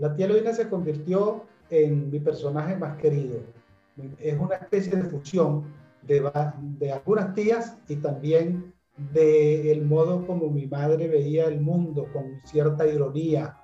[0.00, 3.40] La tía Eloína se convirtió en mi personaje más querido.
[4.18, 5.64] Es una especie de fusión
[6.02, 6.28] de,
[6.78, 12.40] de algunas tías y también del el modo como mi madre veía el mundo, con
[12.44, 13.56] cierta ironía,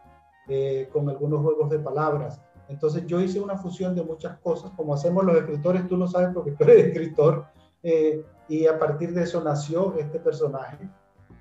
[0.49, 2.41] eh, con algunos juegos de palabras.
[2.69, 6.31] Entonces yo hice una fusión de muchas cosas, como hacemos los escritores, tú lo sabes
[6.35, 7.47] porque tú eres escritor,
[7.83, 10.89] eh, y a partir de eso nació este personaje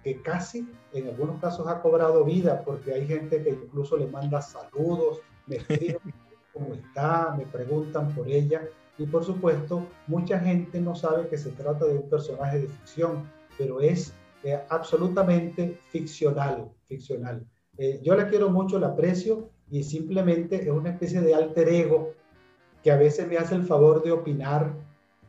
[0.04, 4.41] que casi en algunos casos ha cobrado vida, porque hay gente que incluso le manda
[4.41, 6.00] saludos, me escriben
[6.54, 8.62] cómo está, me preguntan por ella,
[8.97, 13.30] y por supuesto, mucha gente no sabe que se trata de un personaje de ficción,
[13.58, 17.46] pero es eh, absolutamente ficcional, ficcional.
[17.78, 22.13] Eh, yo la quiero mucho, la aprecio, y simplemente es una especie de alter ego
[22.84, 24.74] que a veces me hace el favor de opinar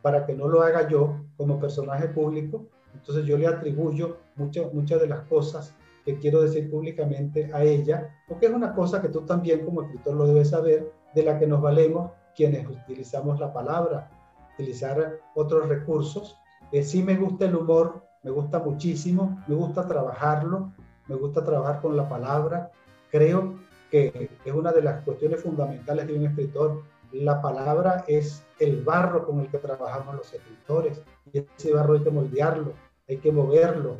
[0.01, 5.01] para que no lo haga yo como personaje público, entonces yo le atribuyo muchas muchas
[5.01, 9.21] de las cosas que quiero decir públicamente a ella, porque es una cosa que tú
[9.21, 14.09] también como escritor lo debes saber, de la que nos valemos quienes utilizamos la palabra,
[14.53, 16.37] utilizar otros recursos.
[16.71, 20.71] Eh, sí me gusta el humor, me gusta muchísimo, me gusta trabajarlo,
[21.07, 22.71] me gusta trabajar con la palabra.
[23.11, 23.55] Creo
[23.89, 26.83] que es una de las cuestiones fundamentales de un escritor.
[27.11, 31.01] La palabra es el barro con el que trabajamos los escritores
[31.31, 32.73] y ese barro hay que moldearlo,
[33.07, 33.97] hay que moverlo,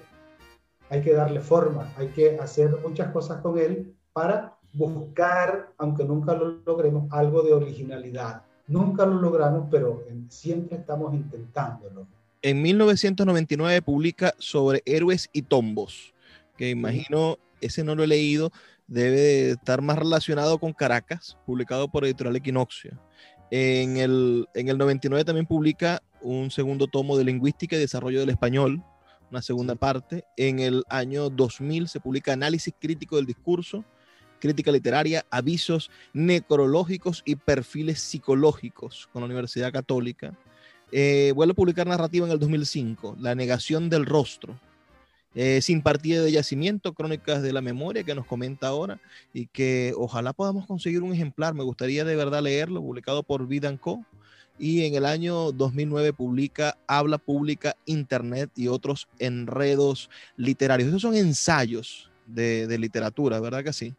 [0.89, 6.33] hay que darle forma, hay que hacer muchas cosas con él para buscar, aunque nunca
[6.33, 8.43] lo logremos, algo de originalidad.
[8.67, 12.05] Nunca lo logramos, pero siempre estamos intentándolo.
[12.41, 16.13] En 1999 publica sobre héroes y tombos,
[16.57, 18.51] que imagino, ese no lo he leído,
[18.87, 22.97] debe estar más relacionado con Caracas, publicado por Editorial Equinoccio.
[23.51, 28.29] En el, en el 99 también publica un segundo tomo de Lingüística y Desarrollo del
[28.29, 28.83] Español,
[29.29, 30.23] una segunda parte.
[30.37, 33.83] En el año 2000 se publica Análisis Crítico del Discurso,
[34.39, 40.37] Crítica Literaria, Avisos Necrológicos y Perfiles Psicológicos con la Universidad Católica.
[40.91, 44.59] Eh, vuelve a publicar narrativa en el 2005, La Negación del Rostro,
[45.35, 48.99] eh, sin partida de yacimiento, Crónicas de la Memoria, que nos comenta ahora,
[49.33, 51.53] y que ojalá podamos conseguir un ejemplar.
[51.53, 54.03] Me gustaría de verdad leerlo, publicado por Vidanco.
[54.57, 60.89] Y en el año 2009 publica Habla Pública, Internet y otros enredos literarios.
[60.89, 63.93] Esos son ensayos de, literatura, ¿verdad que sí?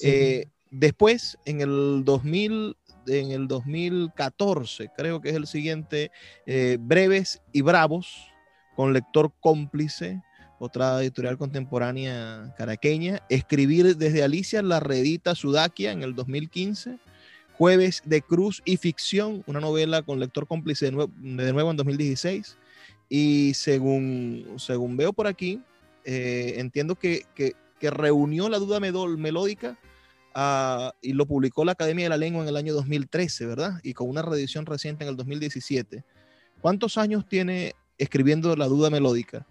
[0.00, 2.76] Eh, después, en el 2000,
[3.06, 6.10] en el 2014, creo que es el siguiente,
[6.46, 8.28] eh, Breves y Bravos,
[8.76, 10.22] con lector cómplice,
[10.58, 13.20] otra editorial contemporánea caraqueña.
[13.28, 16.98] Escribir desde Alicia, la redita Sudakia en el 2015.
[17.54, 22.56] Jueves de Cruz y Ficción, una novela con lector cómplice de nuevo, en 2016.
[23.08, 25.60] Y según, según veo por aquí,
[26.04, 29.76] eh, entiendo que, que, que, reunió la duda melódica
[30.34, 33.80] uh, y lo publicó la Academia de la Lengua en el año 2013, ¿verdad?
[33.82, 36.04] Y con una reedición reciente en el 2017.
[36.60, 39.46] ¿Cuántos años tiene escribiendo la duda melódica?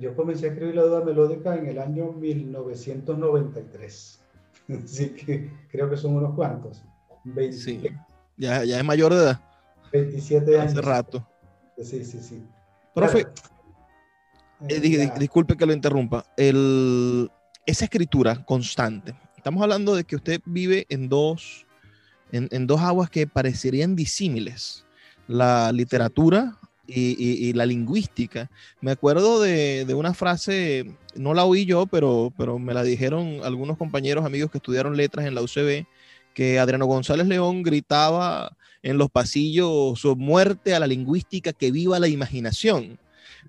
[0.00, 4.20] Yo comencé a escribir la duda melódica en el año 1993.
[4.84, 6.82] Así que creo que son unos cuantos.
[7.24, 7.80] 20, sí.
[8.36, 9.40] ya, ya es mayor de edad.
[9.92, 10.72] 27 años.
[10.72, 11.28] Hace rato.
[11.78, 12.44] Sí, sí, sí.
[12.94, 13.40] Profe, claro.
[14.68, 16.24] eh, di, disculpe que lo interrumpa.
[16.36, 17.30] El,
[17.66, 19.14] esa escritura constante.
[19.46, 21.66] Estamos hablando de que usted vive en dos,
[22.32, 24.84] en, en dos aguas que parecerían disímiles.
[25.28, 28.50] La literatura y, y, y, la lingüística.
[28.80, 33.38] Me acuerdo de, de, una frase, no la oí yo, pero, pero me la dijeron
[33.44, 35.86] algunos compañeros, amigos que estudiaron letras en la UCB,
[36.34, 42.00] que Adriano González León gritaba en los pasillos su muerte a la lingüística, que viva
[42.00, 42.98] la imaginación.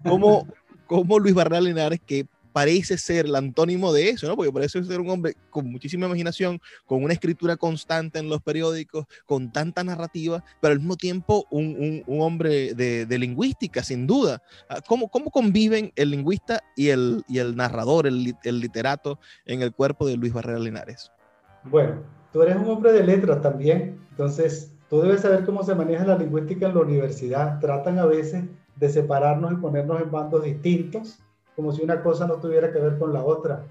[0.03, 0.45] Como,
[0.85, 2.27] como Luis Barral Linares, que
[2.57, 4.35] parece ser el antónimo de eso, ¿no?
[4.35, 9.05] Porque parece ser un hombre con muchísima imaginación, con una escritura constante en los periódicos,
[9.27, 14.07] con tanta narrativa, pero al mismo tiempo un, un, un hombre de, de, lingüística, sin
[14.07, 14.41] duda.
[14.69, 19.61] Ah, ¿Cómo, cómo conviven el lingüista y el, y el narrador, el, el literato en
[19.61, 21.11] el cuerpo de Luis Barrera Linares?
[21.63, 22.01] Bueno,
[22.33, 26.17] tú eres un hombre de letras también, entonces tú debes saber cómo se maneja la
[26.17, 27.59] lingüística en la universidad.
[27.59, 28.45] Tratan a veces
[28.77, 31.19] de separarnos y ponernos en bandos distintos
[31.57, 33.65] como si una cosa no tuviera que ver con la otra.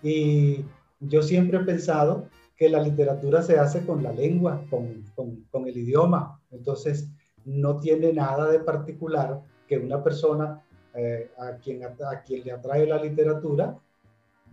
[0.00, 0.64] Y
[1.00, 5.66] yo siempre he pensado que la literatura se hace con la lengua, con, con, con
[5.66, 6.40] el idioma.
[6.52, 7.08] Entonces,
[7.44, 10.62] no tiene nada de particular que una persona
[10.94, 13.76] eh, a, quien, a quien le atrae la literatura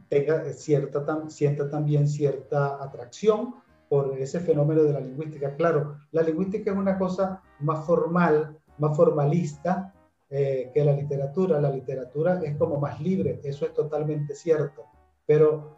[0.07, 3.53] tenga cierta, tam, sienta también cierta atracción
[3.87, 5.55] por ese fenómeno de la lingüística.
[5.55, 9.93] Claro, la lingüística es una cosa más formal, más formalista,
[10.31, 11.59] eh, que la literatura.
[11.59, 14.85] La literatura es como más libre, eso es totalmente cierto.
[15.25, 15.75] Pero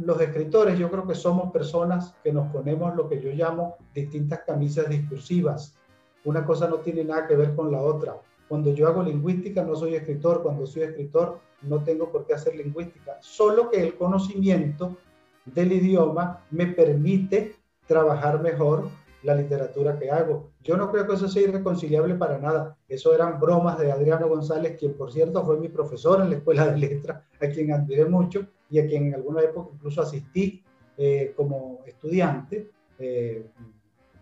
[0.00, 4.40] los escritores yo creo que somos personas que nos ponemos lo que yo llamo distintas
[4.46, 5.76] camisas discursivas.
[6.24, 8.16] Una cosa no tiene nada que ver con la otra.
[8.48, 12.54] Cuando yo hago lingüística no soy escritor, cuando soy escritor no tengo por qué hacer
[12.56, 14.96] lingüística, solo que el conocimiento
[15.44, 17.56] del idioma me permite
[17.86, 18.88] trabajar mejor
[19.24, 20.50] la literatura que hago.
[20.62, 22.76] Yo no creo que eso sea irreconciliable para nada.
[22.88, 26.66] Eso eran bromas de Adriano González, quien por cierto fue mi profesor en la Escuela
[26.68, 30.62] de Letras, a quien admiré mucho y a quien en alguna época incluso asistí
[30.96, 33.46] eh, como estudiante, eh,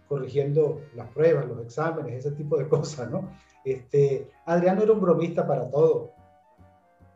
[0.08, 3.28] corrigiendo las pruebas, los exámenes, ese tipo de cosas, ¿no?
[3.64, 6.12] Este, Adriano era un bromista para todo.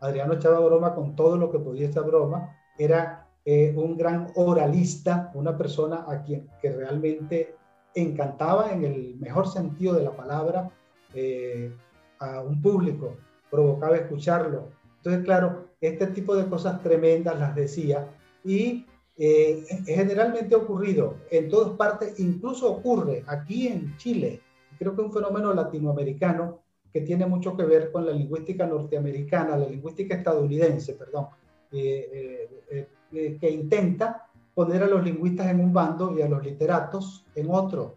[0.00, 2.56] Adriano echaba broma con todo lo que podía echar broma.
[2.78, 7.54] Era eh, un gran oralista, una persona a quien que realmente
[7.96, 10.70] encantaba en el mejor sentido de la palabra
[11.14, 11.72] eh,
[12.18, 13.16] a un público,
[13.50, 14.68] provocaba escucharlo.
[14.98, 18.08] Entonces, claro, este tipo de cosas tremendas las decía
[18.44, 18.86] y
[19.16, 24.40] eh, generalmente ha ocurrido en todas partes, incluso ocurre aquí en Chile.
[24.78, 26.60] Creo que un fenómeno latinoamericano
[26.92, 31.28] que tiene mucho que ver con la lingüística norteamericana, la lingüística estadounidense, perdón,
[31.72, 34.25] eh que intenta
[34.56, 37.96] poner a los lingüistas en un bando y a los literatos en otro.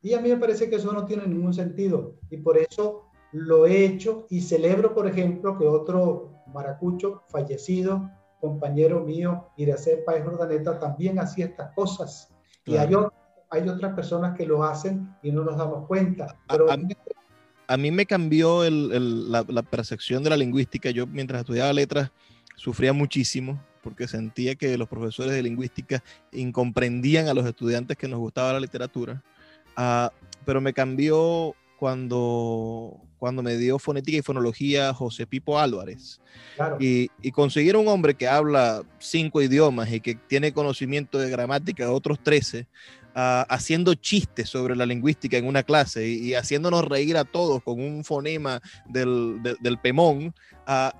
[0.00, 2.14] Y a mí me parece que eso no tiene ningún sentido.
[2.30, 8.10] Y por eso lo he hecho y celebro, por ejemplo, que otro maracucho fallecido,
[8.40, 12.32] compañero mío, Iracé Paez Jordaneta, también hacía estas cosas.
[12.64, 13.12] Claro.
[13.50, 16.34] Y hay, hay, otras personas que lo hacen y no nos damos cuenta.
[16.48, 16.78] Pero a, a,
[17.66, 20.88] a mí me cambió el, el, la, la percepción de la lingüística.
[20.88, 22.10] Yo mientras estudiaba letras
[22.56, 28.18] sufría muchísimo porque sentía que los profesores de lingüística incomprendían a los estudiantes que nos
[28.18, 29.22] gustaba la literatura.
[29.76, 30.08] Uh,
[30.44, 36.20] pero me cambió cuando, cuando me dio fonética y fonología José Pipo Álvarez.
[36.56, 36.78] Claro.
[36.80, 41.84] Y, y, conseguir un hombre que habla cinco idiomas y que tiene conocimiento de gramática
[41.84, 42.66] de otros trece,
[43.14, 47.62] uh, haciendo chistes sobre la lingüística en una clase y, y, haciéndonos reír a todos
[47.62, 50.34] con un fonema del, de, del Pemón,
[50.66, 50.90] uh,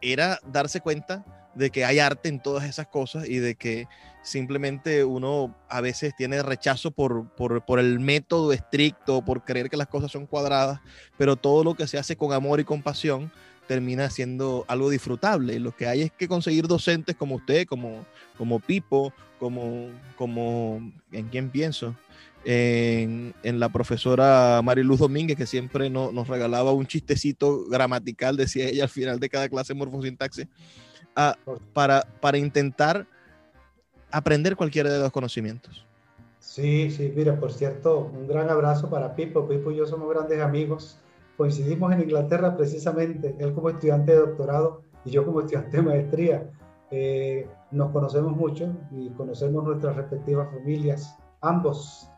[0.00, 1.24] era darse cuenta
[1.58, 3.88] de que hay arte en todas esas cosas y de que
[4.22, 9.76] simplemente uno a veces tiene rechazo por, por, por, el método estricto, por creer que
[9.76, 10.80] las cosas son cuadradas,
[11.16, 13.32] pero todo lo que se hace con amor y compasión
[13.66, 15.54] termina siendo algo disfrutable.
[15.54, 18.06] Y lo que hay es que conseguir docentes como usted, como,
[18.36, 21.94] como Pipo, como, como en quién pienso,
[22.44, 28.68] en, en, la profesora Mariluz Domínguez, que siempre no, nos regalaba un chistecito gramatical, decía
[28.68, 30.46] ella al final de cada clase morfosintaxis
[31.72, 33.06] para, para intentar
[34.10, 35.84] aprender cualquiera de los conocimientos.
[36.38, 39.46] Sí, sí, mira, por cierto, un gran abrazo para Pipo.
[39.46, 40.98] Pipo y yo somos grandes amigos.
[41.36, 46.50] Coincidimos en Inglaterra precisamente, él como estudiante de doctorado y yo como estudiante de maestría.
[46.90, 52.10] Eh, nos conocemos mucho y conocemos nuestras respectivas familias, ambos,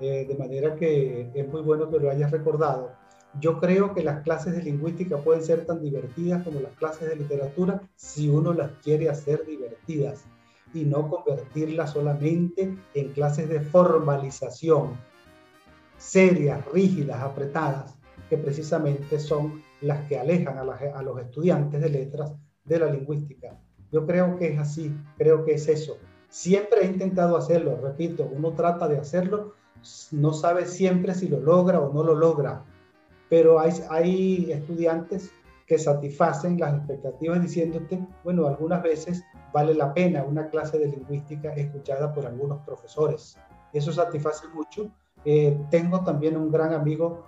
[0.00, 2.92] eh, de manera que es muy bueno que lo hayas recordado.
[3.40, 7.16] Yo creo que las clases de lingüística pueden ser tan divertidas como las clases de
[7.16, 10.24] literatura si uno las quiere hacer divertidas
[10.74, 14.98] y no convertirlas solamente en clases de formalización,
[15.98, 17.94] serias, rígidas, apretadas,
[18.28, 22.32] que precisamente son las que alejan a, a los estudiantes de letras
[22.64, 23.58] de la lingüística.
[23.90, 25.98] Yo creo que es así, creo que es eso.
[26.28, 29.54] Siempre he intentado hacerlo, repito, uno trata de hacerlo,
[30.12, 32.64] no sabe siempre si lo logra o no lo logra,
[33.28, 35.30] pero hay, hay estudiantes
[35.66, 39.22] que satisfacen las expectativas diciéndote, bueno, algunas veces
[39.52, 43.36] vale la pena una clase de lingüística escuchada por algunos profesores.
[43.72, 44.90] Eso satisface mucho.
[45.26, 47.26] Eh, tengo también un gran amigo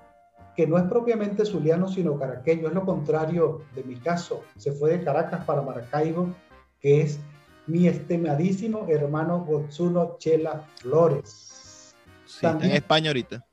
[0.56, 4.42] que no es propiamente zuliano, sino caraqueño, es lo contrario de mi caso.
[4.56, 6.34] Se fue de Caracas para Maracaibo,
[6.80, 7.20] que es
[7.66, 11.94] mi estimadísimo hermano Gotsuno Chela Flores.
[12.24, 13.44] Sí, está en España ahorita.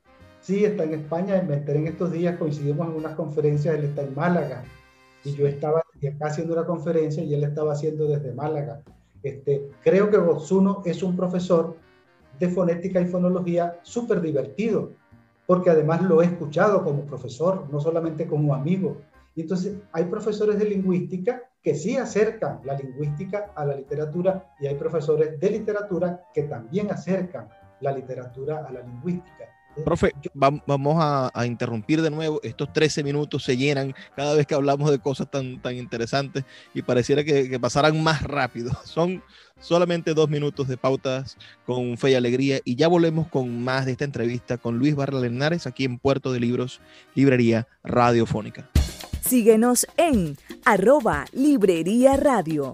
[0.48, 1.44] Sí, está en España.
[1.46, 4.64] Me enteré en estos días, coincidimos en unas conferencias, él está en Málaga.
[5.26, 8.82] Y yo estaba acá haciendo una conferencia y él estaba haciendo desde Málaga.
[9.24, 11.76] Este, creo que Gotsuno es un profesor
[12.40, 14.94] de fonética y fonología súper divertido,
[15.46, 19.02] porque además lo he escuchado como profesor, no solamente como amigo.
[19.36, 24.68] Y entonces hay profesores de lingüística que sí acercan la lingüística a la literatura y
[24.68, 27.50] hay profesores de literatura que también acercan
[27.82, 29.57] la literatura a la lingüística.
[29.84, 32.40] Profe, vamos a, interrumpir de nuevo.
[32.44, 36.82] Estos 13 minutos se llenan cada vez que hablamos de cosas tan, tan interesantes y
[36.82, 38.72] pareciera que, pasaran más rápido.
[38.84, 39.24] Son
[39.60, 43.94] solamente dos minutos de pautas con fe y alegría y ya volvemos con más de
[43.94, 46.82] esta entrevista con Luis Barra Lenares aquí en Puerto de Libros,
[47.16, 48.70] Librería Radiofónica.
[49.22, 52.74] Síguenos en arroba Librería Radio.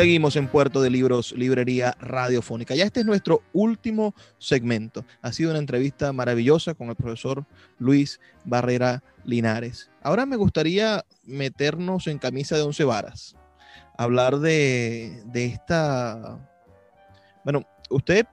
[0.00, 2.74] Seguimos en Puerto de Libros, Librería Radiofónica.
[2.74, 5.04] Ya este es nuestro último segmento.
[5.20, 7.44] Ha sido una entrevista maravillosa con el profesor
[7.78, 9.90] Luis Barrera Linares.
[10.02, 13.36] Ahora me gustaría meternos en camisa de once varas,
[13.98, 16.48] hablar de, de esta...
[17.44, 18.24] Bueno, usted,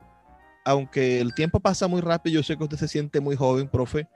[0.63, 4.07] aunque el tiempo pasa muy rápido, yo sé que usted se siente muy joven, profe,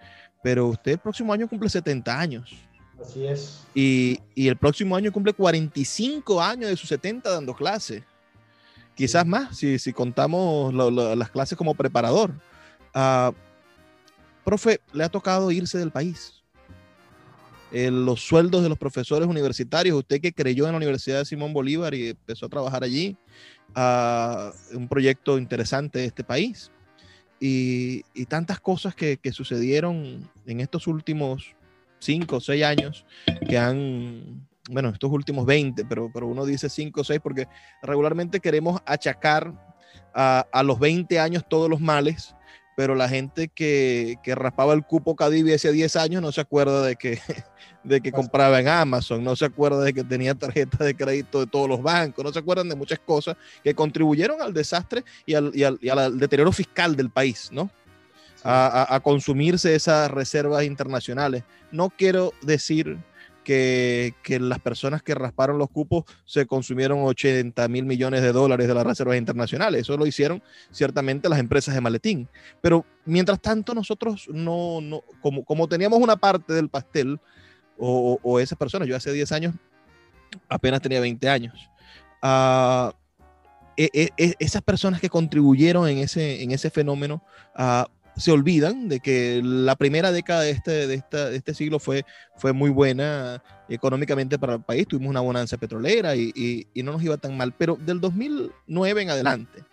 [0.41, 2.70] pero usted el próximo año cumple 70 años.
[3.02, 3.64] Así es.
[3.74, 8.04] Y, el próximo año cumple 45 años de sus 70 dando clase.
[8.95, 12.32] Quizás más, si, si contamos las clases como preparador.
[12.93, 13.34] Uh,
[14.43, 16.43] profe, le ha tocado irse del país.
[17.72, 21.93] los sueldos de los profesores universitarios, usted que creyó en la Universidad de Simón Bolívar
[21.93, 23.16] y empezó a trabajar allí,
[23.76, 26.70] uh, un proyecto interesante de este país.
[27.39, 31.56] Y, y tantas cosas que, que sucedieron en estos últimos
[32.02, 33.06] cinco o seis años
[33.47, 37.47] que han, bueno, estos últimos 20, pero, pero uno dice cinco o seis porque
[37.82, 39.54] regularmente queremos achacar
[40.14, 42.36] a, a, los 20 años todos los males,
[42.76, 46.84] pero la gente que, que raspaba el cupo Cadivi hace 10 años no se acuerda
[46.84, 47.20] de que,
[47.84, 51.47] de que compraba en Amazon, no se acuerda de que tenía tarjeta de crédito de
[51.47, 55.52] todos los bancos, no se acuerdan de muchas cosas que contribuyeron al desastre y al,
[55.54, 57.70] y al, y al deterioro fiscal del país, ¿no?
[58.43, 61.43] A, consumirse esas reservas internacionales.
[61.71, 62.97] No quiero decir
[63.43, 68.73] que, las personas que rasparon los cupos se consumieron 80 mil millones de dólares de
[68.73, 69.81] las reservas internacionales.
[69.81, 72.27] Eso lo hicieron ciertamente las empresas de maletín.
[72.61, 77.19] Pero mientras tanto nosotros no, no como, como teníamos una parte del pastel,
[77.77, 79.55] o, o, esas personas, yo hace 10 años
[80.47, 81.69] apenas tenía 20 años.
[82.21, 82.91] Uh,
[83.75, 87.23] esas personas que contribuyeron en ese, en ese fenómeno
[87.57, 92.05] uh, se olvidan de que la primera década de este, de de este siglo fue,
[92.36, 94.88] fue muy buena económicamente para el país.
[94.88, 97.53] Tuvimos una bonanza petrolera y, y, no nos iba tan mal.
[97.57, 99.64] Pero del 2009 en adelante,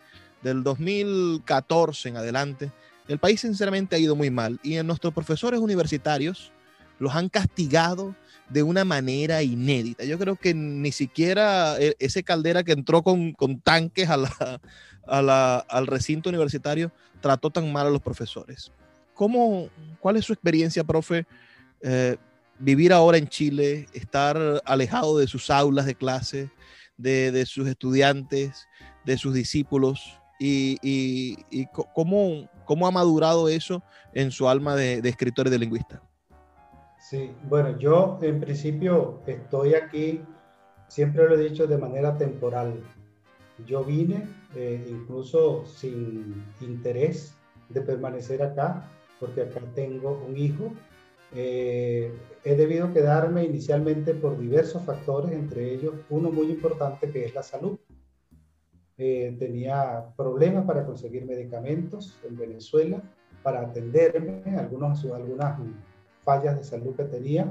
[0.43, 2.73] del 2014 en adelante,
[3.09, 4.61] el país sinceramente ha ido muy mal.
[4.63, 6.53] Y en nuestros profesores universitarios
[6.99, 8.15] los han castigado
[8.49, 10.05] de una manera inédita.
[10.05, 16.29] Yo creo que ni siquiera e, ese caldera que entró con, con tanques al recinto
[16.29, 18.73] universitario trató tan mal a los profesores.
[19.15, 19.69] ¿Cómo,
[20.01, 21.27] ¿Cuál es su experiencia, profe,
[21.83, 22.17] eh,
[22.59, 26.51] vivir ahora en Chile, estar alejado de sus aulas de clase,
[26.97, 28.67] de, sus estudiantes,
[29.05, 33.83] de sus discípulos, y, cómo, cómo, ha madurado eso
[34.15, 36.01] en su alma de, de escritor y de lingüista.
[37.09, 40.21] Sí, bueno, yo en principio estoy aquí,
[40.89, 42.83] siempre lo he dicho, de manera temporal.
[43.67, 47.35] Yo vine eh, incluso sin interés
[47.71, 50.71] de permanecer acá, porque acá tengo un hijo.
[51.35, 52.13] Eh,
[52.45, 57.43] he debido quedarme inicialmente por diversos factores, entre ellos uno muy importante que es la
[57.43, 57.79] salud.
[58.99, 63.03] Eh, tenía problemas para conseguir medicamentos en Venezuela,
[63.43, 65.59] para atenderme, algunos, algunas
[66.29, 67.45] fallas de salud que tenía,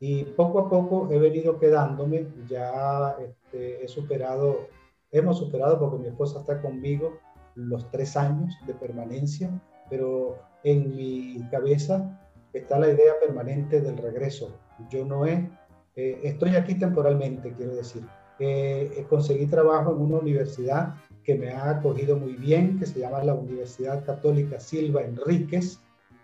[0.00, 4.68] y poco a poco he venido quedándome, ya este, he superado,
[5.12, 7.18] hemos superado, porque mi esposa está conmigo,
[7.54, 9.50] los tres años de permanencia,
[9.90, 12.18] pero en mi cabeza
[12.54, 14.48] está la idea permanente del regreso.
[14.88, 15.50] Yo no he,
[15.96, 18.04] eh, estoy aquí temporalmente, quiero decir.
[18.38, 23.22] Eh, conseguí trabajo en una universidad que me ha acogido muy bien, que se llama
[23.22, 25.78] la Universidad Católica Silva Enríquez,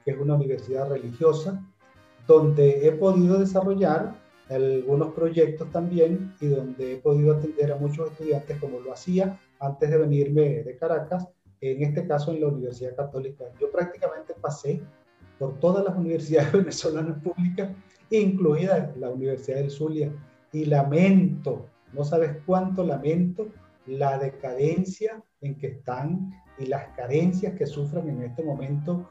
[0.05, 1.63] que es una universidad religiosa,
[2.27, 4.14] donde he podido desarrollar
[4.49, 9.91] algunos proyectos también y donde he podido atender a muchos estudiantes como lo hacía antes
[9.91, 11.29] de venirme de Caracas,
[11.61, 13.45] en este caso en la Universidad Católica.
[13.61, 14.81] Yo prácticamente pasé
[15.39, 17.71] por todas las universidades venezolanas públicas,
[18.11, 20.12] incluida la Universidad del Zulia,
[20.53, 23.49] y lamento, no sabes cuánto lamento
[23.87, 29.11] la decadencia en que están y las carencias que sufren en este momento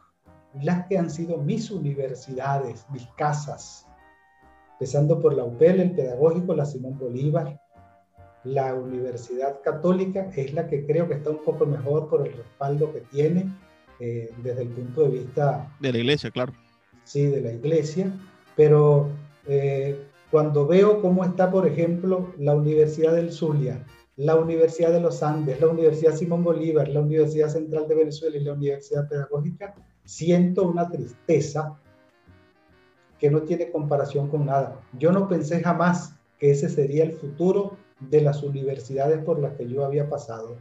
[0.53, 3.87] las que han sido mis universidades, mis casas,
[4.73, 7.59] empezando por la UPEL, el Pedagógico, la Simón Bolívar,
[8.43, 12.91] la Universidad Católica es la que creo que está un poco mejor por el respaldo
[12.93, 13.51] que tiene
[13.99, 15.69] eh, desde el punto de vista...
[15.79, 16.53] De la iglesia, claro.
[17.03, 18.11] Sí, de la iglesia,
[18.55, 19.09] pero
[19.47, 19.99] eh,
[20.31, 23.85] cuando veo cómo está, por ejemplo, la Universidad del Zulia,
[24.15, 28.43] la Universidad de los Andes, la Universidad Simón Bolívar, la Universidad Central de Venezuela y
[28.43, 29.75] la Universidad Pedagógica,
[30.09, 31.77] siento una tristeza
[33.19, 34.81] que no tiene comparación con nada.
[34.93, 39.69] Yo no pensé jamás que ese sería el futuro de las universidades por las que
[39.69, 40.57] yo había pasado.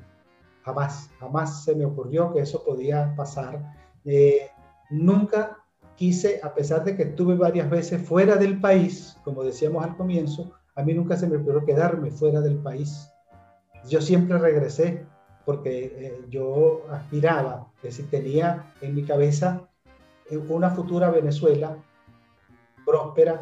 [0.64, 3.74] Jamás, jamás se me ocurrió que eso podía pasar.
[4.04, 4.50] Eh,
[4.90, 5.56] nunca
[5.96, 10.52] quise, a pesar de que estuve varias veces fuera del país, como decíamos al comienzo,
[10.74, 13.10] a mí nunca se me ocurrió quedarme fuera del país.
[13.88, 15.06] Yo siempre regresé
[15.48, 19.66] porque eh, yo aspiraba, es decir, tenía en mi cabeza
[20.30, 21.74] eh, una futura Venezuela
[22.84, 23.40] próspera,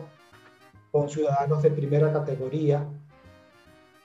[0.93, 2.87] con ciudadanos de primera categoría,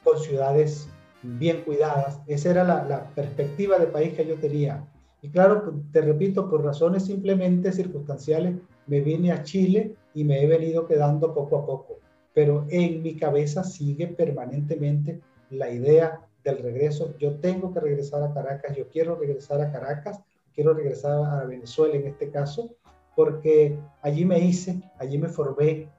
[0.03, 0.89] con ciudades
[1.21, 2.19] bien cuidadas.
[2.25, 4.83] Esa era la, la, perspectiva de país que yo tenía.
[5.21, 8.55] Y claro, te repito, por razones simplemente circunstanciales,
[8.87, 11.99] me vine a Chile y me he venido quedando poco a poco.
[12.33, 15.21] Pero en mi cabeza sigue permanentemente
[15.51, 17.15] la idea del regreso.
[17.17, 20.21] Yo tengo que regresar a Caracas, yo quiero regresar a Caracas,
[20.53, 22.75] quiero regresar a Venezuela en este caso,
[23.15, 25.89] porque allí me hice, allí me formé,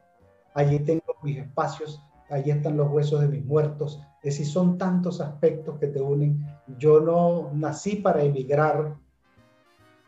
[0.54, 4.00] allí tengo mis espacios, allí están los huesos de mis muertos.
[4.22, 6.44] Es decir, son tantos aspectos que te unen.
[6.78, 8.96] Yo no nací para emigrar,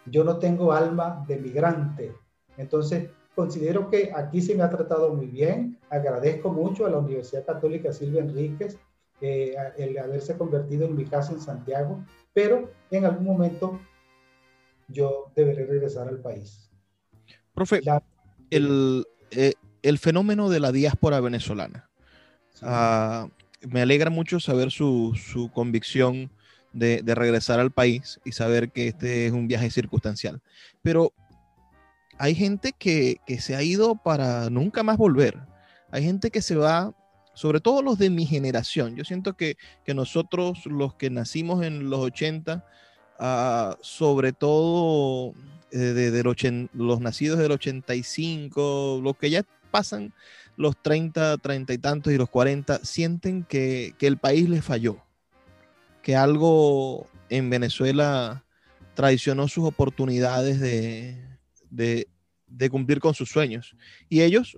[0.07, 2.15] yo no tengo alma de migrante.
[2.57, 5.79] Entonces, considero que aquí se me ha tratado muy bien.
[5.91, 8.79] Agradezco mucho a la Universidad Católica Silvia Enríquez
[9.21, 13.81] eh, el haberse convertido en mi casa en Santiago, pero en algún momento
[14.89, 16.71] yo deberé regresar al país.
[17.55, 17.81] Profe,
[18.51, 21.89] el, eh, el, fenómeno de la diáspora venezolana.
[22.63, 23.29] Ah,
[23.63, 26.31] me alegra mucho saber su, su convicción
[26.73, 30.43] de, de, regresar al país y saber que este es un viaje circunstancial.
[30.83, 31.13] Pero
[32.19, 35.39] hay gente que, que se ha ido para nunca más volver.
[35.91, 36.93] Hay gente que se va
[37.35, 38.97] sobre todo los de mi generación.
[38.97, 39.57] Yo siento que,
[39.87, 42.65] nosotros, los que nacimos en los 80,
[43.19, 45.35] ah, sobre todo
[45.73, 50.15] eh, de, los nacidos del 85, los que ya pasan
[50.57, 54.99] los 30, 30 y tantos y los 40, sienten que, el país les falló,
[56.03, 58.45] que algo en Venezuela
[58.95, 61.27] traicionó sus oportunidades de,
[61.71, 63.75] de cumplir con sus sueños.
[64.09, 64.57] Y ellos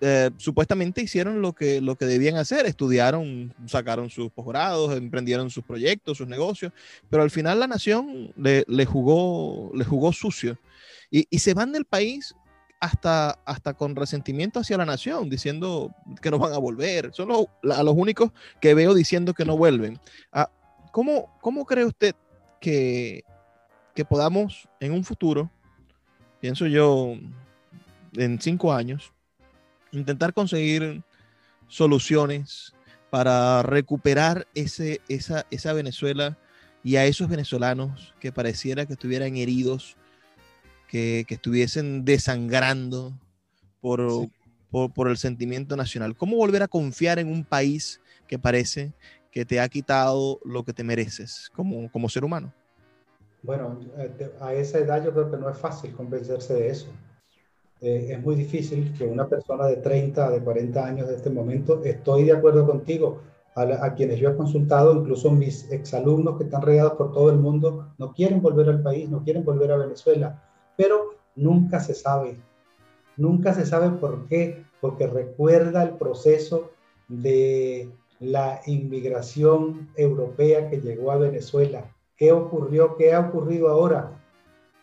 [0.00, 5.64] eh, supuestamente hicieron lo que, lo que debían hacer, estudiaron, sacaron sus posgrados, emprendieron sus
[5.64, 6.72] proyectos, sus negocios,
[7.10, 10.58] pero al final la nación le, le jugó, le jugó sucio
[11.10, 12.34] y, y, se van del país
[12.80, 17.12] hasta, hasta con resentimiento hacia la nación, diciendo que no van a volver.
[17.12, 17.46] Son los,
[17.76, 20.00] a los únicos que veo diciendo que no vuelven.
[20.32, 20.50] Ah,
[20.92, 22.14] ¿cómo, ¿Cómo cree usted
[22.60, 23.22] que,
[23.94, 25.50] que podamos en un futuro,
[26.40, 27.14] pienso yo,
[28.14, 29.12] en cinco años,
[29.92, 31.02] intentar conseguir
[31.68, 32.74] soluciones
[33.10, 36.38] para recuperar ese, esa, esa Venezuela
[36.82, 39.96] y a esos venezolanos que pareciera que estuvieran heridos,
[40.88, 43.12] que, estuviesen desangrando
[43.80, 44.28] por,
[44.70, 46.16] por, el sentimiento nacional.
[46.16, 48.92] ¿Cómo volver a confiar en un país que parece
[49.30, 52.52] que te ha quitado lo que te mereces como, como ser humano?
[53.42, 56.88] Bueno, eh, a esa edad yo creo que no es fácil convencerse de eso.
[57.80, 61.82] Eh, es muy difícil que una persona de 30, de 40 años de este momento,
[61.82, 63.20] estoy de acuerdo contigo,
[63.54, 67.92] a, quienes yo he consultado, incluso mis exalumnos que están regados por todo el mundo,
[67.98, 70.42] no quieren volver al país, no quieren volver a Venezuela,
[70.76, 72.36] pero nunca se sabe,
[73.16, 76.70] nunca se sabe por qué, porque recuerda el proceso
[77.08, 81.94] de la inmigración europea que llegó a Venezuela.
[82.16, 82.96] ¿Qué ocurrió?
[82.96, 84.22] ¿Qué ha ocurrido ahora?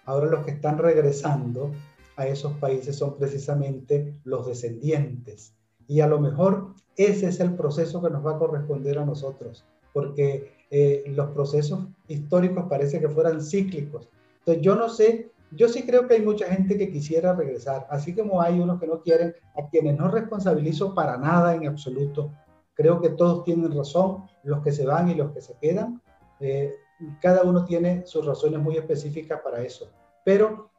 [0.05, 1.71] Ahora los que están regresando
[2.17, 5.53] a esos países son precisamente los descendientes.
[5.87, 9.65] Y a lo mejor ese es el proceso que nos va a corresponder a nosotros,
[9.93, 14.09] porque eh, los procesos históricos parece que fueran cíclicos.
[14.39, 18.13] Entonces yo no sé, yo sí creo que hay mucha gente que quisiera regresar, así
[18.13, 22.31] como hay unos que no quieren, a quienes no responsabilizo para nada en absoluto.
[22.73, 26.01] Creo que todos tienen razón, los que se van y los que se quedan.
[26.39, 26.73] Eh,
[27.21, 29.89] cada uno tiene sus razones muy específicas para eso.
[30.25, 30.71] Pero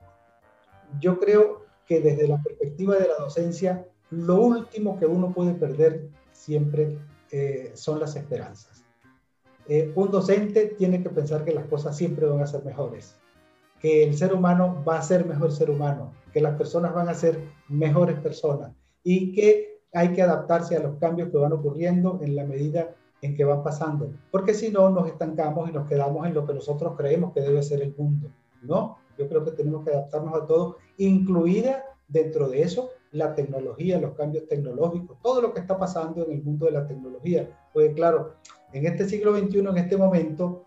[1.00, 6.08] yo creo que desde la perspectiva de la docencia, lo último que uno puede perder
[6.32, 6.98] siempre
[7.30, 8.84] eh, son las esperanzas.
[9.66, 13.16] Eh, un docente tiene que pensar que las cosas siempre van a ser mejores,
[13.80, 17.14] que el ser humano va a ser mejor ser humano, que las personas van a
[17.14, 18.72] ser mejores personas
[19.02, 23.34] y que hay que adaptarse a los cambios que van ocurriendo en la medida en
[23.36, 26.94] que van pasando, porque si no nos estancamos y nos quedamos en lo que nosotros
[26.96, 28.30] creemos que debe ser el mundo,
[28.62, 28.98] ¿no?
[29.18, 34.14] Yo creo que tenemos que adaptarnos a todo, incluida dentro de eso la tecnología, los
[34.14, 37.48] cambios tecnológicos, todo lo que está pasando en el mundo de la tecnología.
[37.72, 38.34] Pues claro,
[38.72, 40.64] en este siglo XXI, en este momento,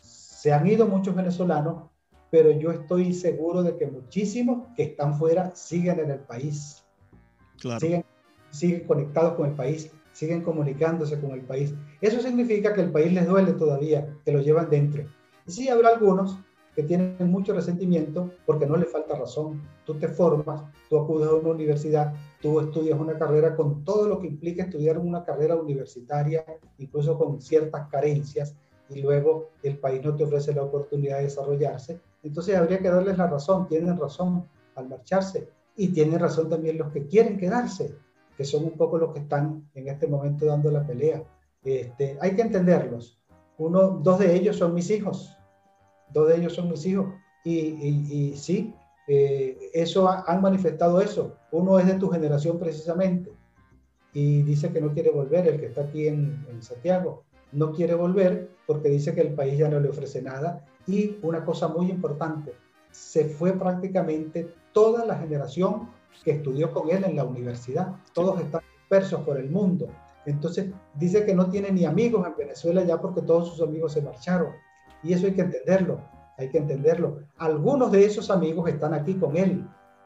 [0.00, 1.84] se han ido muchos venezolanos,
[2.30, 6.84] pero yo estoy seguro de que muchísimos que están fuera siguen en el país.
[7.60, 7.80] Claro.
[7.80, 8.04] Siguen,
[8.50, 11.72] siguen conectados con el país, siguen comunicándose con el país.
[12.00, 15.04] Eso significa que el país les duele todavía, que lo llevan dentro.
[15.46, 16.38] Y sí habrá algunos
[16.74, 19.62] que tienen mucho resentimiento porque no le falta razón.
[19.84, 24.20] Tú te formas, tú acudes a una universidad, tú estudias una carrera con todo lo
[24.20, 26.44] que implica estudiar una carrera universitaria,
[26.78, 28.56] incluso con ciertas carencias,
[28.90, 32.00] y luego el país no te ofrece la oportunidad de desarrollarse.
[32.22, 36.92] Entonces habría que darles la razón, tienen razón al marcharse, y tienen razón también los
[36.92, 37.94] que quieren quedarse,
[38.36, 41.22] que son un poco los que están en este momento dando la pelea.
[41.62, 43.20] Este, hay que entenderlos.
[43.58, 45.36] Uno, dos de ellos son mis hijos,
[46.12, 47.06] dos de ellos son mis hijos.
[47.44, 48.74] Y, y, sí,
[49.06, 51.36] eh, eso han manifestado eso.
[51.52, 53.32] Uno es de tu generación precisamente
[54.14, 57.24] y dice que no quiere volver, el que está aquí en, en Santiago.
[57.52, 60.64] No quiere volver porque dice que el país ya no le ofrece nada.
[60.86, 62.54] Y una cosa muy importante,
[62.90, 65.90] se fue prácticamente toda la generación
[66.22, 67.96] que estudió con él en la universidad.
[68.12, 69.88] Todos están dispersos por el mundo.
[70.26, 74.02] Entonces dice que no tiene ni amigos en Venezuela ya porque todos sus amigos se
[74.02, 74.52] marcharon.
[75.04, 76.00] Y eso hay que entenderlo,
[76.38, 77.18] hay que entenderlo.
[77.36, 79.64] Algunos de esos amigos están aquí con él,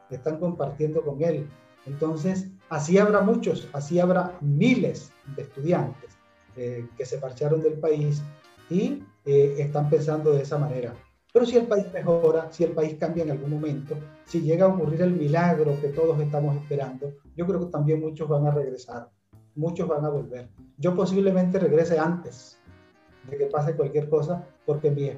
[0.09, 1.49] están compartiendo con él.
[1.85, 6.17] Entonces, así habrá muchos, así habrá miles de estudiantes
[6.55, 8.21] eh, que se marcharon del país
[8.69, 10.93] y eh, están pensando de esa manera.
[11.31, 13.95] Pero si el país mejora, si el país cambia en algún momento,
[14.25, 18.27] si llega a ocurrir el milagro que todos estamos esperando, yo creo que también muchos
[18.27, 19.09] van a regresar,
[19.55, 20.49] muchos van a volver.
[20.77, 22.58] Yo posiblemente regrese antes,
[23.29, 25.11] de que pase cualquier cosa, porque, mi,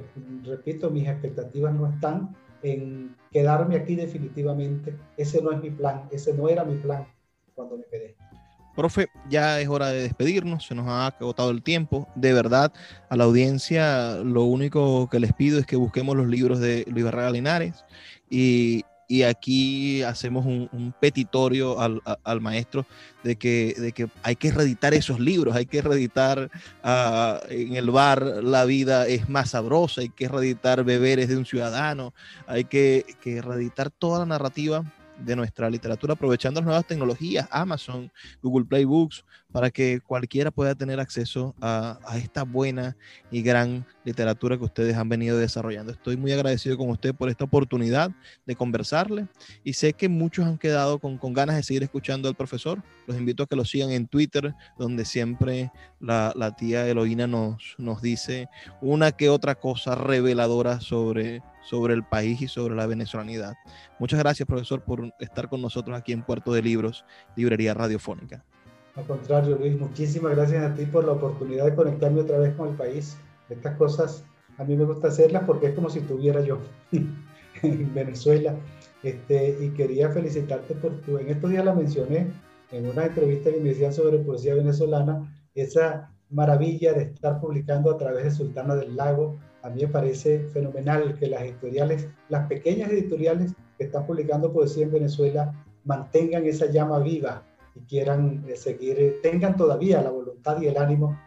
[0.43, 4.95] repito, mis expectativas no están en quedarme aquí definitivamente.
[5.17, 7.07] Ese no es mi plan, ese no era mi plan
[7.55, 8.15] cuando me quedé.
[8.75, 12.07] Profe, ya es hora de despedirnos, se nos ha agotado el tiempo.
[12.15, 12.71] De verdad,
[13.09, 17.03] a la audiencia lo único que les pido es que busquemos los libros de Luis
[17.03, 17.83] Barraga Linares
[18.29, 22.85] y y aquí hacemos un, petitorio al, maestro
[23.25, 26.49] de que, de que hay que reeditar esos libros, hay que reeditar
[26.81, 31.45] ah, en el bar La vida es más sabrosa, hay que reeditar Beberes de un
[31.45, 32.13] ciudadano,
[32.47, 34.85] hay que, que reeditar toda la narrativa
[35.17, 38.09] de nuestra literatura aprovechando las nuevas tecnologías, Amazon,
[38.41, 42.95] Google Play Books, para que cualquiera pueda tener acceso a, esta buena
[43.31, 45.91] y gran literatura que ustedes han venido desarrollando.
[45.91, 48.11] Estoy muy agradecido con usted por esta oportunidad
[48.45, 49.27] de conversarle
[49.63, 52.81] y sé que muchos han quedado con, con ganas de seguir escuchando al profesor.
[53.07, 57.75] Los invito a que lo sigan en Twitter, donde siempre la, la tía Eloína nos,
[57.77, 58.49] nos dice
[58.81, 63.55] una que otra cosa reveladora sobre, sobre el país y sobre la venezolanidad.
[63.99, 68.43] Muchas gracias, profesor, por estar con nosotros aquí en Puerto de Libros, Librería Radiofónica.
[68.95, 72.69] Al contrario, Luis, muchísimas gracias a ti por la oportunidad de conectarme otra vez con
[72.69, 73.17] el país.
[73.49, 74.25] Estas cosas
[74.57, 76.59] a mí me gusta hacerlas porque es como si estuviera yo
[76.91, 78.55] en Venezuela.
[79.01, 82.27] Este, y quería felicitarte por tu, en estos días la mencioné
[82.71, 87.97] en una entrevista que me decían sobre poesía venezolana, esa maravilla de estar publicando a
[87.97, 89.39] través de Sultana del Lago.
[89.63, 94.83] A mí me parece fenomenal que las editoriales, las pequeñas editoriales que están publicando poesía
[94.83, 97.43] en Venezuela, mantengan esa llama viva
[97.75, 101.19] y quieran eh, seguir, eh, tengan todavía la voluntad y el ánimo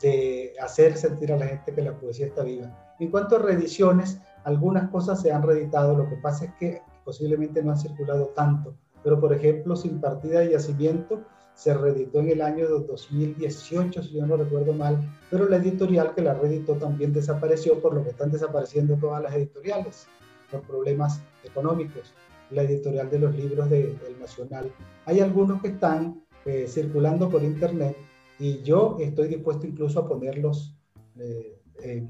[0.00, 2.94] de hacer sentir a la gente que la poesía está viva.
[2.98, 7.62] En cuanto a reediciones, algunas cosas se han reeditado, lo que pasa es que posiblemente
[7.62, 11.22] no han circulado tanto, pero por ejemplo, Sin Partida de Yacimiento
[11.54, 14.98] se reeditó en el año 2018, si yo no recuerdo mal,
[15.30, 19.34] pero la editorial que la reeditó también desapareció, por lo que están desapareciendo todas las
[19.34, 20.06] editoriales,
[20.50, 22.14] por problemas económicos
[22.50, 24.72] la editorial de los libros de, del Nacional.
[25.06, 27.96] Hay algunos que están eh, circulando por internet
[28.38, 30.74] y yo estoy dispuesto incluso a ponerlos
[31.18, 32.06] eh,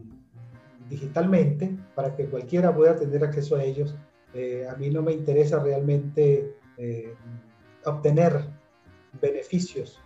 [0.89, 3.97] digitalmente para que cualquiera pueda tener acceso a ellos.
[4.35, 6.57] Eh, a mí no me interesa realmente
[7.85, 8.47] obtener
[9.21, 10.01] beneficios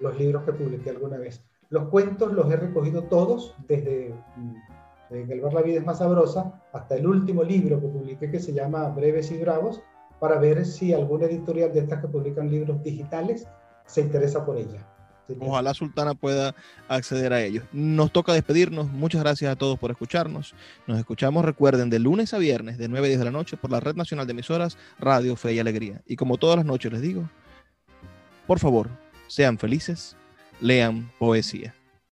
[0.00, 1.42] los libros que publiqué alguna vez.
[1.70, 4.14] Los cuentos los he recogido todos desde
[5.10, 8.52] El ver la vida es más sabrosa, hasta el último libro que publiqué que se
[8.52, 9.82] llama Breves y Bravos,
[10.18, 13.46] para ver si alguna editorial de estas que publican libros digitales
[13.86, 14.84] se interesa por ella.
[15.40, 16.54] Ojalá Sultana pueda
[16.88, 17.64] acceder a ellos.
[17.72, 18.90] Nos toca despedirnos.
[18.90, 20.54] Muchas gracias a todos por escucharnos.
[20.86, 23.70] Nos escuchamos, recuerden, de lunes a viernes, de 9 a 10 de la noche, por
[23.70, 26.02] la Red Nacional de Emisoras Radio Fe y Alegría.
[26.06, 27.28] Y como todas las noches les digo,
[28.46, 28.88] por favor,
[29.26, 30.16] sean felices,
[30.60, 31.74] lean poesía.